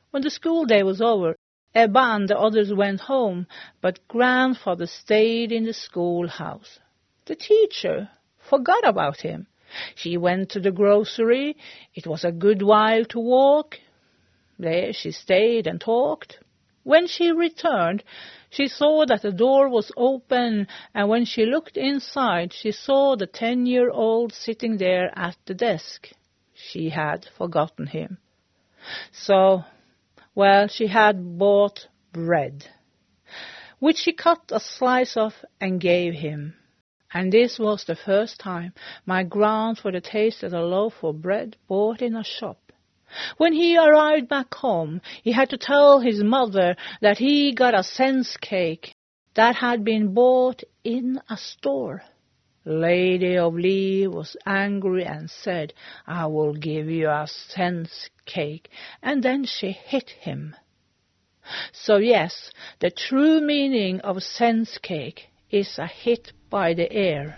When 0.09 0.23
the 0.23 0.31
school 0.31 0.65
day 0.65 0.81
was 0.81 0.99
over, 0.99 1.35
Ebba 1.75 1.99
and 1.99 2.27
the 2.27 2.39
others 2.39 2.73
went 2.73 3.01
home, 3.01 3.45
but 3.79 4.07
grandfather 4.07 4.87
stayed 4.87 5.51
in 5.51 5.65
the 5.65 5.75
schoolhouse. 5.75 6.79
The 7.27 7.35
teacher 7.35 8.09
forgot 8.49 8.83
about 8.83 9.21
him. 9.21 9.45
She 9.93 10.17
went 10.17 10.49
to 10.51 10.59
the 10.59 10.71
grocery. 10.71 11.55
It 11.93 12.07
was 12.07 12.23
a 12.23 12.31
good 12.31 12.63
while 12.63 13.05
to 13.05 13.19
walk. 13.19 13.75
There 14.57 14.91
she 14.91 15.11
stayed 15.11 15.67
and 15.67 15.79
talked. 15.79 16.39
When 16.81 17.05
she 17.05 17.31
returned, 17.31 18.03
she 18.49 18.67
saw 18.67 19.05
that 19.05 19.21
the 19.21 19.31
door 19.31 19.69
was 19.69 19.91
open, 19.97 20.67
and 20.93 21.09
when 21.09 21.25
she 21.25 21.45
looked 21.45 21.77
inside, 21.77 22.53
she 22.53 22.71
saw 22.71 23.15
the 23.15 23.27
ten-year-old 23.27 24.33
sitting 24.33 24.77
there 24.77 25.11
at 25.17 25.35
the 25.45 25.53
desk. 25.53 26.09
She 26.53 26.89
had 26.89 27.27
forgotten 27.37 27.87
him. 27.87 28.17
So 29.11 29.63
well, 30.37 30.67
she 30.67 30.85
had 30.85 31.39
bought 31.39 31.87
bread, 32.13 32.67
which 33.79 33.97
she 33.97 34.13
cut 34.13 34.51
a 34.51 34.59
slice 34.59 35.17
of 35.17 35.33
and 35.59 35.81
gave 35.81 36.13
him. 36.13 36.53
And 37.11 37.33
this 37.33 37.57
was 37.57 37.85
the 37.85 37.95
first 37.95 38.39
time 38.39 38.73
my 39.03 39.23
grandfather 39.23 39.99
tasted 39.99 40.53
a 40.53 40.61
loaf 40.61 41.03
of 41.03 41.23
bread 41.23 41.57
bought 41.67 42.03
in 42.03 42.15
a 42.15 42.23
shop. 42.23 42.66
When 43.37 43.53
he 43.53 43.77
arrived 43.77 44.27
back 44.27 44.53
home, 44.53 45.01
he 45.23 45.31
had 45.31 45.49
to 45.51 45.57
tell 45.57 45.99
his 45.99 46.23
mother 46.23 46.75
that 47.01 47.17
he 47.17 47.53
got 47.53 47.73
a 47.73 47.83
sense 47.83 48.37
cake 48.37 48.95
that 49.35 49.55
had 49.55 49.83
been 49.83 50.13
bought 50.13 50.63
in 50.83 51.21
a 51.29 51.37
store. 51.37 52.03
Lady 52.65 53.37
of 53.37 53.53
Lee 53.53 54.07
was 54.07 54.35
angry 54.45 55.05
and 55.05 55.29
said, 55.29 55.73
I 56.05 56.25
will 56.25 56.53
give 56.53 56.89
you 56.89 57.07
a 57.09 57.27
sense 57.27 58.09
cake, 58.25 58.69
and 59.01 59.23
then 59.23 59.45
she 59.45 59.71
hit 59.71 60.09
him. 60.09 60.55
So 61.71 61.97
yes, 61.97 62.51
the 62.79 62.91
true 62.91 63.39
meaning 63.39 64.01
of 64.01 64.21
sense 64.21 64.77
cake 64.79 65.29
is 65.49 65.79
a 65.79 65.87
hit 65.87 66.33
by 66.49 66.73
the 66.73 66.91
air. 66.91 67.37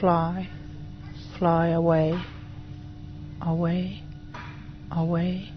Fly, 0.00 0.48
fly 1.38 1.68
away 1.68 2.18
away, 3.42 4.02
away, 4.90 5.52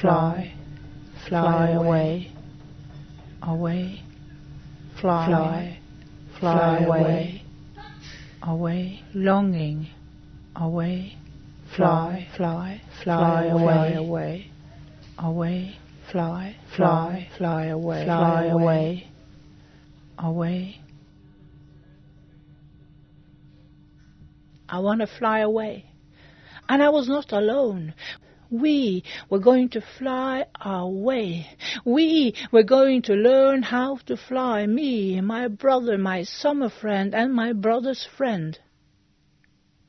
fly, 0.00 0.52
fly 1.28 1.70
away, 1.70 2.32
away, 3.42 4.02
fly, 5.00 5.78
fly. 6.38 6.84
away, 6.84 7.42
away, 8.42 9.02
longing, 9.14 9.86
away, 10.56 11.16
fly, 11.76 12.26
fly, 12.36 12.80
fly 13.02 13.44
away, 13.46 13.94
away, 13.94 14.50
away, 15.18 15.76
fly, 16.10 16.56
fly, 16.76 17.28
fly. 17.36 17.66
away, 17.66 18.04
fly 18.04 18.44
away, 18.46 19.08
away. 20.18 20.80
I 24.70 24.78
want 24.78 25.00
to 25.00 25.06
fly 25.08 25.40
away. 25.40 25.86
And 26.68 26.80
I 26.82 26.90
was 26.90 27.08
not 27.08 27.32
alone. 27.32 27.94
We 28.50 29.02
were 29.28 29.40
going 29.40 29.68
to 29.70 29.80
fly 29.80 30.46
away. 30.60 31.46
We 31.84 32.34
were 32.52 32.62
going 32.62 33.02
to 33.02 33.14
learn 33.14 33.62
how 33.62 33.96
to 34.06 34.16
fly, 34.16 34.66
me, 34.66 35.20
my 35.20 35.48
brother, 35.48 35.98
my 35.98 36.22
summer 36.22 36.68
friend, 36.68 37.14
and 37.14 37.34
my 37.34 37.52
brother's 37.52 38.06
friend. 38.16 38.58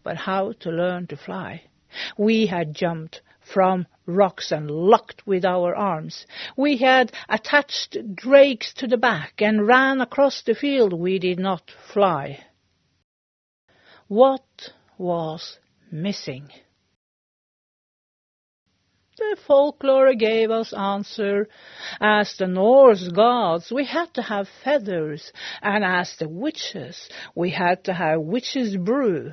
But 0.03 0.17
how 0.17 0.53
to 0.61 0.71
learn 0.71 1.07
to 1.07 1.17
fly? 1.17 1.63
We 2.17 2.47
had 2.47 2.73
jumped 2.73 3.21
from 3.41 3.85
rocks 4.07 4.51
and 4.51 4.69
locked 4.69 5.25
with 5.27 5.45
our 5.45 5.75
arms. 5.75 6.25
We 6.57 6.77
had 6.77 7.11
attached 7.29 7.97
drakes 8.15 8.73
to 8.75 8.87
the 8.87 8.97
back 8.97 9.41
and 9.41 9.67
ran 9.67 10.01
across 10.01 10.41
the 10.41 10.55
field. 10.55 10.93
We 10.93 11.19
did 11.19 11.37
not 11.37 11.71
fly. 11.93 12.45
What 14.11 14.73
was 14.97 15.57
missing? 15.89 16.49
the 19.15 19.37
folklore 19.47 20.13
gave 20.15 20.51
us 20.51 20.73
answer. 20.73 21.47
As 22.01 22.35
the 22.35 22.47
Norse 22.47 23.07
gods, 23.07 23.71
we 23.71 23.85
had 23.85 24.13
to 24.15 24.21
have 24.21 24.49
feathers, 24.65 25.31
and 25.61 25.85
as 25.85 26.17
the 26.17 26.27
witches, 26.27 27.07
we 27.35 27.51
had 27.51 27.85
to 27.85 27.93
have 27.93 28.19
witches' 28.19 28.75
brew. 28.75 29.31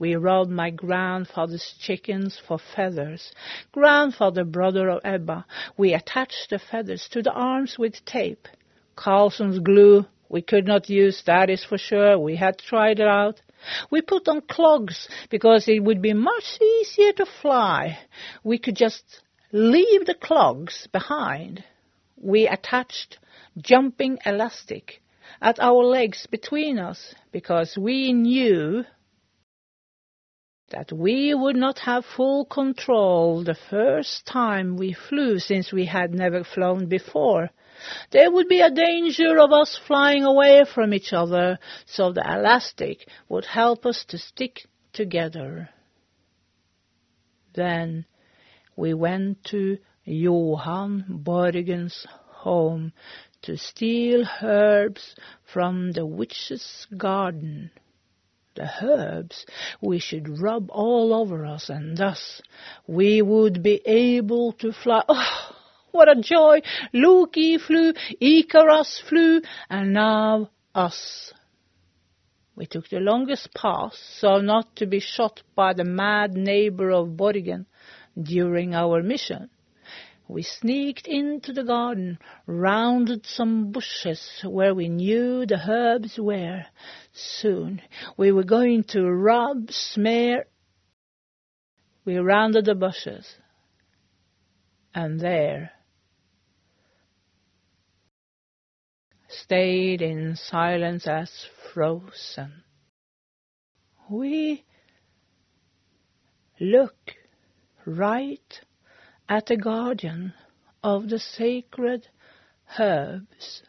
We 0.00 0.16
robbed 0.16 0.50
my 0.50 0.70
grandfather's 0.70 1.72
chickens 1.78 2.36
for 2.48 2.58
feathers. 2.58 3.30
Grandfather, 3.70 4.42
brother 4.42 4.88
of 4.88 5.02
Ebba, 5.04 5.46
we 5.76 5.94
attached 5.94 6.50
the 6.50 6.58
feathers 6.58 7.08
to 7.12 7.22
the 7.22 7.30
arms 7.30 7.78
with 7.78 8.04
tape. 8.04 8.48
Karlsson's 8.96 9.60
glue, 9.60 10.06
we 10.28 10.42
could 10.42 10.66
not 10.66 10.90
use, 10.90 11.22
that 11.26 11.50
is 11.50 11.62
for 11.62 11.78
sure. 11.78 12.18
We 12.18 12.34
had 12.34 12.58
tried 12.58 12.98
it 12.98 13.06
out. 13.06 13.40
We 13.90 14.02
put 14.02 14.28
on 14.28 14.42
clogs 14.42 15.08
because 15.30 15.68
it 15.68 15.82
would 15.82 16.02
be 16.02 16.12
much 16.12 16.60
easier 16.60 17.12
to 17.12 17.26
fly. 17.26 17.98
We 18.42 18.58
could 18.58 18.76
just 18.76 19.22
leave 19.52 20.06
the 20.06 20.14
clogs 20.14 20.88
behind. 20.92 21.64
We 22.16 22.46
attached 22.46 23.18
jumping 23.58 24.18
elastic 24.24 25.02
at 25.40 25.60
our 25.60 25.84
legs 25.84 26.26
between 26.30 26.78
us 26.78 27.14
because 27.32 27.76
we 27.76 28.12
knew 28.12 28.84
that 30.70 30.90
we 30.90 31.34
would 31.34 31.56
not 31.56 31.80
have 31.80 32.04
full 32.04 32.46
control 32.46 33.44
the 33.44 33.56
first 33.70 34.26
time 34.26 34.76
we 34.76 34.92
flew 34.92 35.38
since 35.38 35.70
we 35.72 35.84
had 35.84 36.14
never 36.14 36.42
flown 36.42 36.86
before. 36.86 37.50
There 38.10 38.30
would 38.30 38.48
be 38.48 38.60
a 38.60 38.70
danger 38.70 39.38
of 39.38 39.52
us 39.52 39.78
flying 39.86 40.24
away 40.24 40.64
from 40.64 40.92
each 40.94 41.12
other, 41.12 41.58
so 41.86 42.12
the 42.12 42.20
elastic 42.20 43.08
would 43.28 43.44
help 43.44 43.86
us 43.86 44.04
to 44.08 44.18
stick 44.18 44.66
together. 44.92 45.70
Then 47.54 48.06
we 48.76 48.94
went 48.94 49.44
to 49.44 49.78
Johan 50.04 51.04
Borgen's 51.08 52.06
home 52.08 52.92
to 53.42 53.56
steal 53.56 54.24
herbs 54.42 55.14
from 55.44 55.92
the 55.92 56.06
witch's 56.06 56.86
garden. 56.96 57.70
the 58.54 58.70
herbs 58.82 59.46
we 59.80 59.98
should 59.98 60.40
rub 60.40 60.70
all 60.70 61.14
over 61.14 61.46
us, 61.46 61.68
and 61.68 61.96
thus 61.96 62.42
we 62.86 63.22
would 63.22 63.62
be 63.62 63.80
able 63.86 64.52
to 64.52 64.72
fly. 64.72 65.02
Oh, 65.08 65.56
what 65.92 66.08
a 66.08 66.20
joy! 66.20 66.60
Loki 66.92 67.58
flew, 67.58 67.92
Icarus 68.20 69.02
flew, 69.08 69.40
and 69.70 69.92
now 69.92 70.50
us. 70.74 71.32
We 72.54 72.66
took 72.66 72.88
the 72.88 73.00
longest 73.00 73.54
path 73.54 73.94
so 73.94 74.38
not 74.38 74.76
to 74.76 74.86
be 74.86 75.00
shot 75.00 75.42
by 75.54 75.72
the 75.72 75.84
mad 75.84 76.34
neighbor 76.34 76.90
of 76.90 77.16
Borgen 77.16 77.66
during 78.20 78.74
our 78.74 79.02
mission. 79.02 79.48
We 80.28 80.42
sneaked 80.42 81.06
into 81.08 81.52
the 81.52 81.64
garden, 81.64 82.18
rounded 82.46 83.26
some 83.26 83.72
bushes 83.72 84.42
where 84.44 84.74
we 84.74 84.88
knew 84.88 85.44
the 85.44 85.60
herbs 85.68 86.18
were. 86.18 86.64
Soon 87.12 87.82
we 88.16 88.32
were 88.32 88.44
going 88.44 88.84
to 88.84 89.02
rub, 89.10 89.70
smear. 89.70 90.46
We 92.04 92.16
rounded 92.16 92.64
the 92.64 92.74
bushes, 92.74 93.36
and 94.94 95.20
there 95.20 95.72
stayed 99.32 100.02
in 100.02 100.36
silence 100.36 101.06
as 101.06 101.30
frozen. 101.72 102.62
We 104.10 104.64
look 106.60 107.14
right 107.86 108.60
at 109.28 109.46
the 109.46 109.56
guardian 109.56 110.34
of 110.82 111.08
the 111.08 111.18
sacred 111.18 112.08
herbs, 112.78 113.62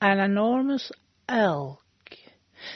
an 0.00 0.18
enormous 0.18 0.90
elk 1.28 1.82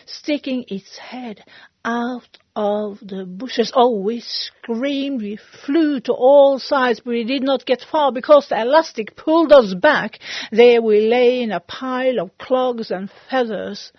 sticking 0.07 0.64
its 0.68 0.99
head 0.99 1.45
out 1.85 2.39
of 2.55 2.99
the 3.01 3.24
bushes. 3.24 3.72
Oh, 3.74 4.01
we 4.01 4.20
screamed, 4.20 5.22
we 5.22 5.39
flew 5.64 6.01
to 6.01 6.12
all 6.12 6.59
sides, 6.59 7.01
but 7.01 7.11
we 7.11 7.24
did 7.24 7.43
not 7.43 7.66
get 7.66 7.85
far 7.91 8.12
because 8.12 8.49
the 8.49 8.61
elastic 8.61 9.16
pulled 9.16 9.53
us 9.53 9.74
back. 9.74 10.18
There 10.51 10.83
we 10.83 11.09
lay 11.09 11.43
in 11.43 11.51
a 11.51 11.61
pile 11.61 12.20
of 12.20 12.39
clogs 12.39 12.91
and 12.91 13.11
feathers. 13.30 13.93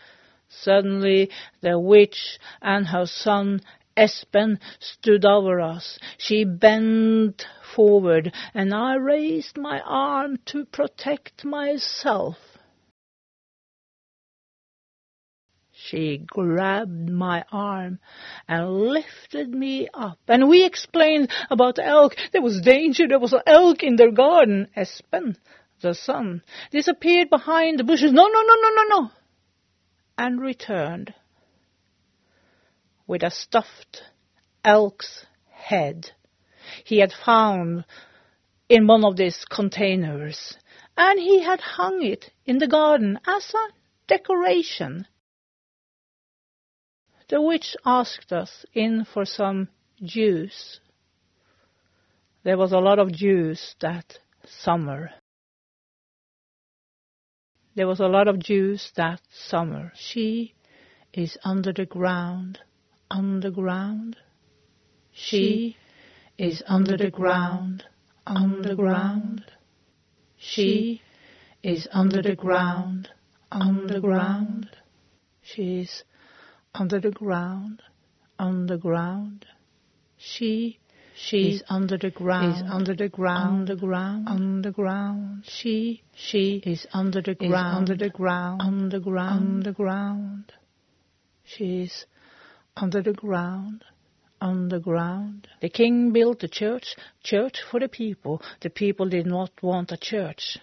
Suddenly 0.50 1.32
the 1.62 1.80
witch 1.80 2.40
and 2.62 2.88
her 2.88 3.06
son 3.06 3.62
Espen 3.98 4.60
stood 4.80 5.26
over 5.26 5.62
us. 5.62 6.00
She 6.18 6.46
bent 6.46 7.46
forward, 7.76 8.34
and 8.54 8.74
I 8.74 8.96
raised 8.96 9.58
my 9.58 9.82
arm 9.82 10.38
to 10.48 10.66
protect 10.66 11.46
myself. 11.46 12.38
She 15.86 16.18
grabbed 16.18 17.10
my 17.10 17.44
arm 17.52 18.00
and 18.48 18.88
lifted 18.88 19.50
me 19.50 19.90
up, 19.94 20.20
and 20.30 20.48
we 20.48 20.64
explained 20.64 21.30
about 21.50 21.78
elk. 21.78 22.16
There 22.32 22.42
was 22.42 22.62
danger, 22.62 23.08
there 23.08 23.20
was 23.20 23.34
an 23.34 23.42
elk 23.46 23.84
in 23.84 23.98
their 23.98 24.12
garden. 24.12 24.70
Espen, 24.78 25.36
the 25.82 25.94
son, 25.94 26.42
disappeared 26.72 27.30
behind 27.30 27.80
the 27.80 27.84
bushes. 27.84 28.14
No, 28.14 28.28
no, 28.28 28.42
no, 28.42 28.56
no, 28.62 28.70
no, 28.70 28.84
no, 28.84 29.12
and 30.18 30.40
returned 30.40 31.14
with 33.06 33.24
a 33.24 33.30
stuffed 33.30 34.04
elk's 34.64 35.26
head 35.50 36.12
he 36.86 37.00
had 37.00 37.12
found 37.12 37.84
in 38.70 38.88
one 38.88 39.04
of 39.04 39.18
these 39.18 39.44
containers, 39.44 40.58
and 40.96 41.20
he 41.20 41.44
had 41.44 41.60
hung 41.60 42.02
it 42.02 42.32
in 42.46 42.58
the 42.60 42.68
garden 42.68 43.20
as 43.28 43.54
a 43.54 43.74
decoration. 44.08 45.06
The 47.30 47.42
witch 47.42 47.76
asked 47.86 48.32
us 48.32 48.66
in 48.74 49.06
for 49.06 49.26
some 49.26 49.70
juice. 50.02 50.80
There 52.44 52.58
was 52.58 52.72
a 52.72 52.80
lot 52.80 53.00
of 53.00 53.12
juice 53.12 53.76
that 53.80 54.20
summer. 54.46 55.12
There 57.76 57.88
was 57.88 58.00
a 58.00 58.08
lot 58.08 58.28
of 58.28 58.40
juice 58.40 58.92
that 58.96 59.22
summer. 59.32 59.92
She 59.96 60.54
is 61.14 61.38
under 61.44 61.74
the 61.74 61.86
ground 61.86 62.60
underground. 63.14 64.18
She 65.12 65.78
is 66.38 66.64
under 66.68 66.98
the 66.98 67.12
ground, 67.12 67.84
underground. 68.26 69.46
She 70.36 71.02
is 71.62 71.88
under 71.94 72.22
the 72.24 72.36
ground, 72.36 73.10
underground. 73.52 74.76
She 75.44 75.82
is 75.82 76.04
under 76.74 77.00
the 77.00 77.12
ground, 77.12 77.82
under 78.40 78.78
ground. 78.78 79.46
She 80.18 80.80
she 81.16 81.52
is 81.52 81.64
under 81.70 81.98
the 81.98 82.10
ground, 82.10 82.56
is 82.56 82.72
under 82.72 82.96
the 82.96 83.10
ground, 83.10 83.70
underground, 83.70 84.28
underground. 84.28 85.44
She 85.46 86.04
she 86.16 86.62
is 86.66 86.88
under 86.92 87.22
the 87.22 87.36
ground, 87.36 87.78
under 87.78 87.96
the 87.96 88.10
ground, 88.10 88.62
underground, 88.62 89.68
underground. 89.68 90.54
She 91.44 91.84
is 91.84 92.06
under 92.76 93.02
the 93.02 93.14
ground, 93.14 93.84
underground. 94.42 94.72
The 94.72 94.80
ground. 94.80 95.48
The 95.62 95.70
king 95.70 96.12
built 96.12 96.44
a 96.44 96.48
church, 96.48 96.96
church 97.24 97.62
for 97.70 97.80
the 97.80 97.88
people. 97.88 98.42
The 98.62 98.70
people 98.70 99.08
did 99.08 99.28
not 99.28 99.52
want 99.62 99.92
a 99.92 99.98
church. 99.98 100.58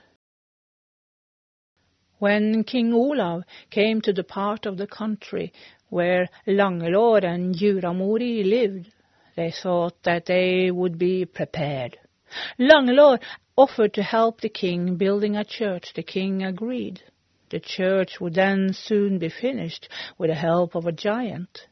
When 2.19 2.65
King 2.65 2.93
Olav 2.93 3.45
came 3.71 4.03
to 4.03 4.13
the 4.13 4.25
part 4.25 4.67
of 4.67 4.77
the 4.77 4.87
country 4.87 5.53
where 5.91 6.29
Langelår 6.47 7.23
and 7.25 7.55
Juramori 7.55 8.43
lived, 8.45 8.91
they 9.37 9.51
thought 9.51 10.03
that 10.05 10.27
they 10.27 10.71
would 10.71 10.99
be 10.99 11.27
prepared. 11.27 11.99
Langelår 12.59 13.21
offered 13.57 13.93
to 13.95 14.03
help 14.03 14.41
the 14.41 14.49
king 14.49 14.97
building 14.97 15.37
a 15.37 15.45
church. 15.45 15.93
The 15.95 16.03
king 16.03 16.43
agreed. 16.43 17.03
The 17.51 17.61
church 17.61 18.21
would 18.21 18.35
then 18.35 18.73
soon 18.73 19.19
be 19.19 19.29
finished 19.29 19.89
with 20.17 20.31
the 20.31 20.37
help 20.37 20.75
of 20.75 20.87
a 20.87 20.93
giant 20.93 21.67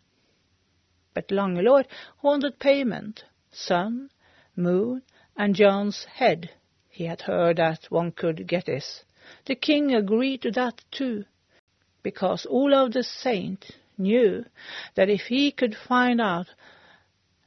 but 1.19 1.33
Langelår 1.33 1.85
wanted 2.23 2.61
payment, 2.61 3.25
sun, 3.51 4.09
moon, 4.55 5.03
and 5.37 5.53
John's 5.53 6.05
head. 6.05 6.51
He 6.89 7.07
had 7.07 7.23
heard 7.23 7.57
that 7.57 7.87
one 7.91 8.13
could 8.13 8.47
get 8.47 8.67
this. 8.67 9.03
The 9.47 9.57
king 9.57 9.93
agreed 9.97 10.43
to 10.43 10.53
that 10.53 10.85
too, 10.93 11.25
because 12.05 12.47
Olav 12.49 12.93
the 12.93 13.03
Saint 13.03 13.67
knew 13.99 14.45
that 14.95 15.09
if 15.09 15.23
he 15.23 15.51
could 15.51 15.77
find 15.77 16.21
out 16.21 16.47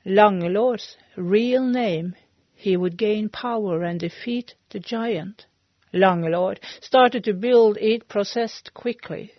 Langelår's 0.05 0.97
real 1.15 1.65
name, 1.65 2.15
he 2.53 2.75
would 2.77 2.97
gain 2.97 3.29
power 3.29 3.83
and 3.83 3.99
defeat 3.99 4.55
the 4.69 4.79
giant. 4.79 5.45
Langelår 5.93 6.57
started 6.81 7.23
to 7.23 7.33
build 7.33 7.77
it 7.77 8.07
processed 8.07 8.73
quickly 8.73 9.31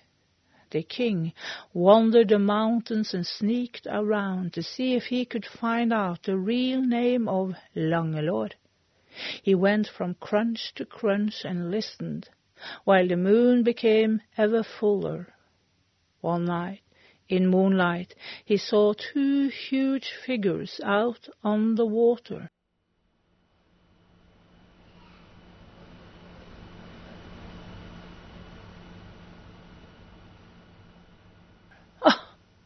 the 0.73 0.83
king 0.83 1.35
wandered 1.75 2.31
the 2.31 2.39
mountains 2.39 3.13
and 3.13 3.27
sneaked 3.27 3.87
around 3.91 4.55
to 4.55 4.63
see 4.63 4.95
if 4.95 5.05
he 5.05 5.25
could 5.25 5.45
find 5.45 5.93
out 5.93 6.23
the 6.23 6.37
real 6.37 6.81
name 6.81 7.29
of 7.29 7.55
Langelår. 7.77 8.51
He 9.43 9.55
went 9.55 9.87
from 9.87 10.15
crunch 10.15 10.73
to 10.77 10.87
crunch 10.87 11.45
and 11.45 11.71
listened, 11.71 12.31
while 12.85 13.07
the 13.07 13.19
moon 13.19 13.63
became 13.63 14.23
ever 14.39 14.63
fuller. 14.63 15.35
One 16.23 16.47
night, 16.47 16.81
in 17.33 17.47
moonlight, 17.47 18.14
he 18.45 18.59
saw 18.59 18.93
two 18.93 19.49
huge 19.49 20.12
figures 20.26 20.80
out 20.85 21.28
on 21.43 21.76
the 21.76 21.87
water. 21.87 22.51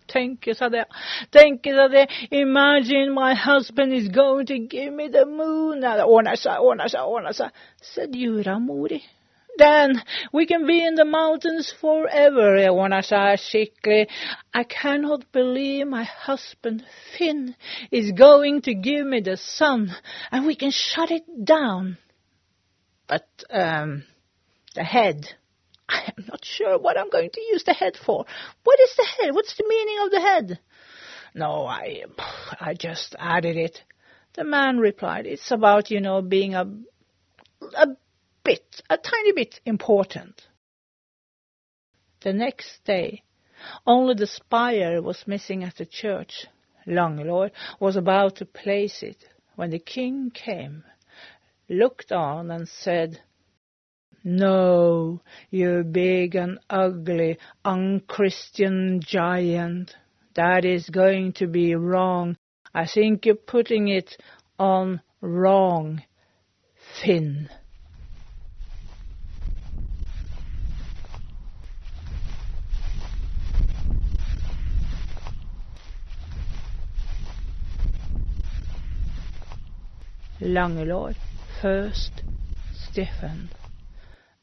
Tänk 0.06 0.56
sa 0.56 0.68
det. 0.68 0.84
Tänk 1.30 1.64
sa 1.64 1.88
det. 1.88 2.06
Imagine 2.30 3.14
my 3.14 3.34
husband 3.34 3.92
is 3.92 4.08
going 4.08 4.46
to 4.46 4.58
give 4.58 4.92
me 4.92 5.08
the 5.08 5.24
moon. 5.24 5.84
Ordnar 5.84 6.36
sig, 6.36 6.58
ordnar 6.58 6.88
sig, 6.88 7.00
ordnar 7.00 7.32
sig. 7.32 7.50
Said 7.82 8.14
Juramori. 8.14 9.02
Then 9.58 10.02
we 10.32 10.46
can 10.46 10.66
be 10.66 10.84
in 10.84 10.94
the 10.94 11.04
mountains 11.04 11.72
forever, 11.80 12.58
sig 13.02 13.38
skicklig. 13.38 14.08
I 14.52 14.64
cannot 14.64 15.32
believe 15.32 15.86
my 15.86 16.04
husband 16.04 16.84
Finn 17.16 17.56
is 17.90 18.12
going 18.12 18.62
to 18.62 18.74
give 18.74 19.06
me 19.06 19.20
the 19.20 19.36
sun 19.36 19.94
and 20.30 20.46
we 20.46 20.56
can 20.56 20.70
shut 20.70 21.10
it 21.10 21.24
down. 21.44 21.98
But, 23.06 23.28
um, 23.50 24.04
the 24.74 24.84
head 24.84 25.26
I 25.88 26.12
am 26.16 26.24
not 26.28 26.44
sure 26.44 26.78
what 26.78 26.98
I'm 26.98 27.10
going 27.10 27.30
to 27.30 27.40
use 27.40 27.64
the 27.64 27.72
head 27.72 27.96
for. 27.96 28.24
What 28.64 28.80
is 28.80 28.94
the 28.96 29.06
head? 29.06 29.34
What's 29.34 29.56
the 29.56 29.66
meaning 29.68 29.98
of 30.04 30.10
the 30.10 30.20
head? 30.20 30.58
No, 31.34 31.66
I, 31.66 32.04
I 32.60 32.74
just 32.74 33.14
added 33.18 33.56
it. 33.56 33.82
The 34.34 34.44
man 34.44 34.78
replied, 34.78 35.26
it's 35.26 35.50
about, 35.50 35.90
you 35.90 36.00
know, 36.00 36.22
being 36.22 36.54
a, 36.54 36.68
a 37.74 37.86
bit, 38.46 38.82
a 38.88 38.96
tiny 38.96 39.32
bit 39.32 39.60
important. 39.66 40.42
The 42.22 42.32
next 42.32 42.84
day, 42.84 43.22
Only 43.86 44.14
the 44.14 44.26
spire 44.26 45.02
was 45.02 45.26
missing 45.26 45.64
at 45.64 45.76
the 45.76 45.86
church. 45.86 46.46
Langelår 46.86 47.50
was 47.80 47.96
about 47.96 48.36
to 48.36 48.46
place 48.46 49.02
it 49.02 49.24
when 49.56 49.70
the 49.70 49.78
king 49.78 50.30
came, 50.30 50.84
looked 51.68 52.12
on 52.12 52.50
and 52.50 52.68
said, 52.68 53.20
No, 54.22 55.20
you 55.50 55.82
big 55.82 56.36
and 56.36 56.58
ugly, 56.70 57.38
unchristian 57.64 59.00
giant. 59.00 59.96
That 60.34 60.64
is 60.64 60.88
going 60.90 61.32
to 61.34 61.46
be 61.46 61.74
wrong. 61.74 62.36
I 62.74 62.86
think 62.86 63.24
you're 63.24 63.34
putting 63.34 63.88
it 63.88 64.16
on 64.58 65.00
wrong, 65.20 66.02
Finn. 67.00 67.48
Langelår 80.40 81.14
first 81.62 82.22
stiffened, 82.72 83.54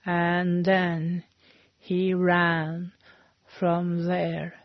and 0.06 0.66
then 0.66 1.24
he 1.78 2.14
ran 2.14 2.92
from 3.60 4.06
there. 4.06 4.56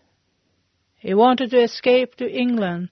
He 0.96 1.12
wanted 1.12 1.50
to 1.50 1.62
escape 1.62 2.14
to 2.16 2.30
England 2.30 2.88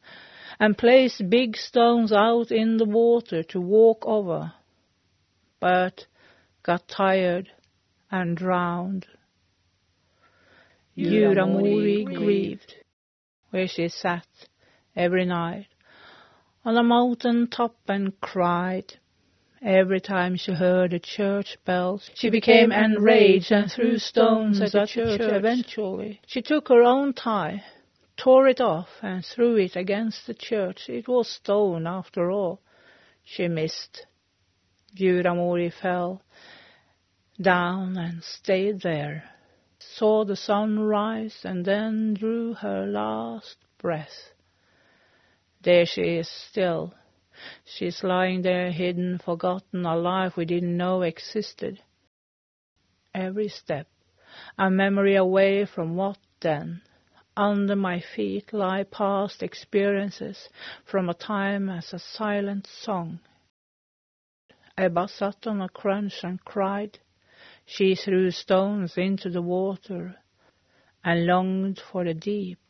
and 0.60 0.76
place 0.76 1.20
big 1.20 1.56
stones 1.56 2.12
out 2.12 2.50
in 2.50 2.76
the 2.76 2.84
water 2.84 3.42
to 3.44 3.60
walk 3.60 4.04
over, 4.06 4.52
but 5.58 6.06
got 6.62 6.86
tired 6.88 7.50
and 8.10 8.36
drowned. 8.36 9.06
Juramori 10.96 12.04
grieved, 12.04 12.74
where 13.50 13.66
she 13.66 13.88
sat 13.88 14.26
every 14.94 15.24
night 15.24 15.66
on 16.66 16.76
a 16.76 16.82
mountain 16.82 17.46
top 17.46 17.76
and 17.86 18.20
cried. 18.20 18.94
Every 19.62 20.00
time 20.00 20.36
she 20.36 20.52
heard 20.52 20.90
the 20.90 20.98
church 20.98 21.56
bells, 21.64 22.10
she 22.14 22.28
became 22.28 22.72
enraged 22.72 23.52
and 23.52 23.70
threw 23.70 23.98
stones 23.98 24.60
at 24.60 24.72
the 24.72 24.86
church. 24.86 25.20
Eventually, 25.20 26.20
she 26.26 26.42
took 26.42 26.68
her 26.68 26.82
own 26.82 27.14
tie, 27.14 27.62
tore 28.16 28.48
it 28.48 28.60
off, 28.60 28.88
and 29.00 29.24
threw 29.24 29.56
it 29.56 29.76
against 29.76 30.26
the 30.26 30.34
church. 30.34 30.88
It 30.88 31.08
was 31.08 31.30
stone, 31.30 31.86
after 31.86 32.30
all. 32.30 32.60
She 33.24 33.48
missed. 33.48 34.06
Juramori 34.94 35.72
fell 35.72 36.22
down 37.40 37.96
and 37.96 38.22
stayed 38.24 38.80
there, 38.82 39.24
saw 39.78 40.24
the 40.24 40.36
sun 40.36 40.80
rise, 40.80 41.40
and 41.44 41.64
then 41.64 42.14
drew 42.14 42.54
her 42.54 42.86
last 42.86 43.56
breath. 43.78 44.32
There 45.66 45.84
she 45.84 46.18
is 46.18 46.28
still. 46.28 46.94
She's 47.64 48.04
lying 48.04 48.42
there 48.42 48.70
hidden, 48.70 49.18
forgotten, 49.18 49.84
a 49.84 49.96
life 49.96 50.36
we 50.36 50.44
didn't 50.44 50.76
know 50.76 51.02
existed. 51.02 51.82
Every 53.12 53.48
step, 53.48 53.88
a 54.56 54.70
memory 54.70 55.16
away 55.16 55.64
from 55.64 55.96
what 55.96 56.18
then. 56.38 56.82
Under 57.36 57.74
my 57.74 57.98
feet 57.98 58.52
lie 58.52 58.84
past 58.84 59.42
experiences 59.42 60.48
from 60.84 61.08
a 61.08 61.14
time 61.14 61.68
as 61.68 61.92
a 61.92 61.98
silent 61.98 62.68
song. 62.68 63.18
Ebba 64.78 65.08
sat 65.08 65.48
on 65.48 65.60
a 65.60 65.68
crunch 65.68 66.22
and 66.22 66.44
cried. 66.44 67.00
She 67.64 67.96
threw 67.96 68.30
stones 68.30 68.96
into 68.96 69.30
the 69.30 69.42
water 69.42 70.14
and 71.02 71.26
longed 71.26 71.80
for 71.80 72.04
the 72.04 72.14
deep 72.14 72.60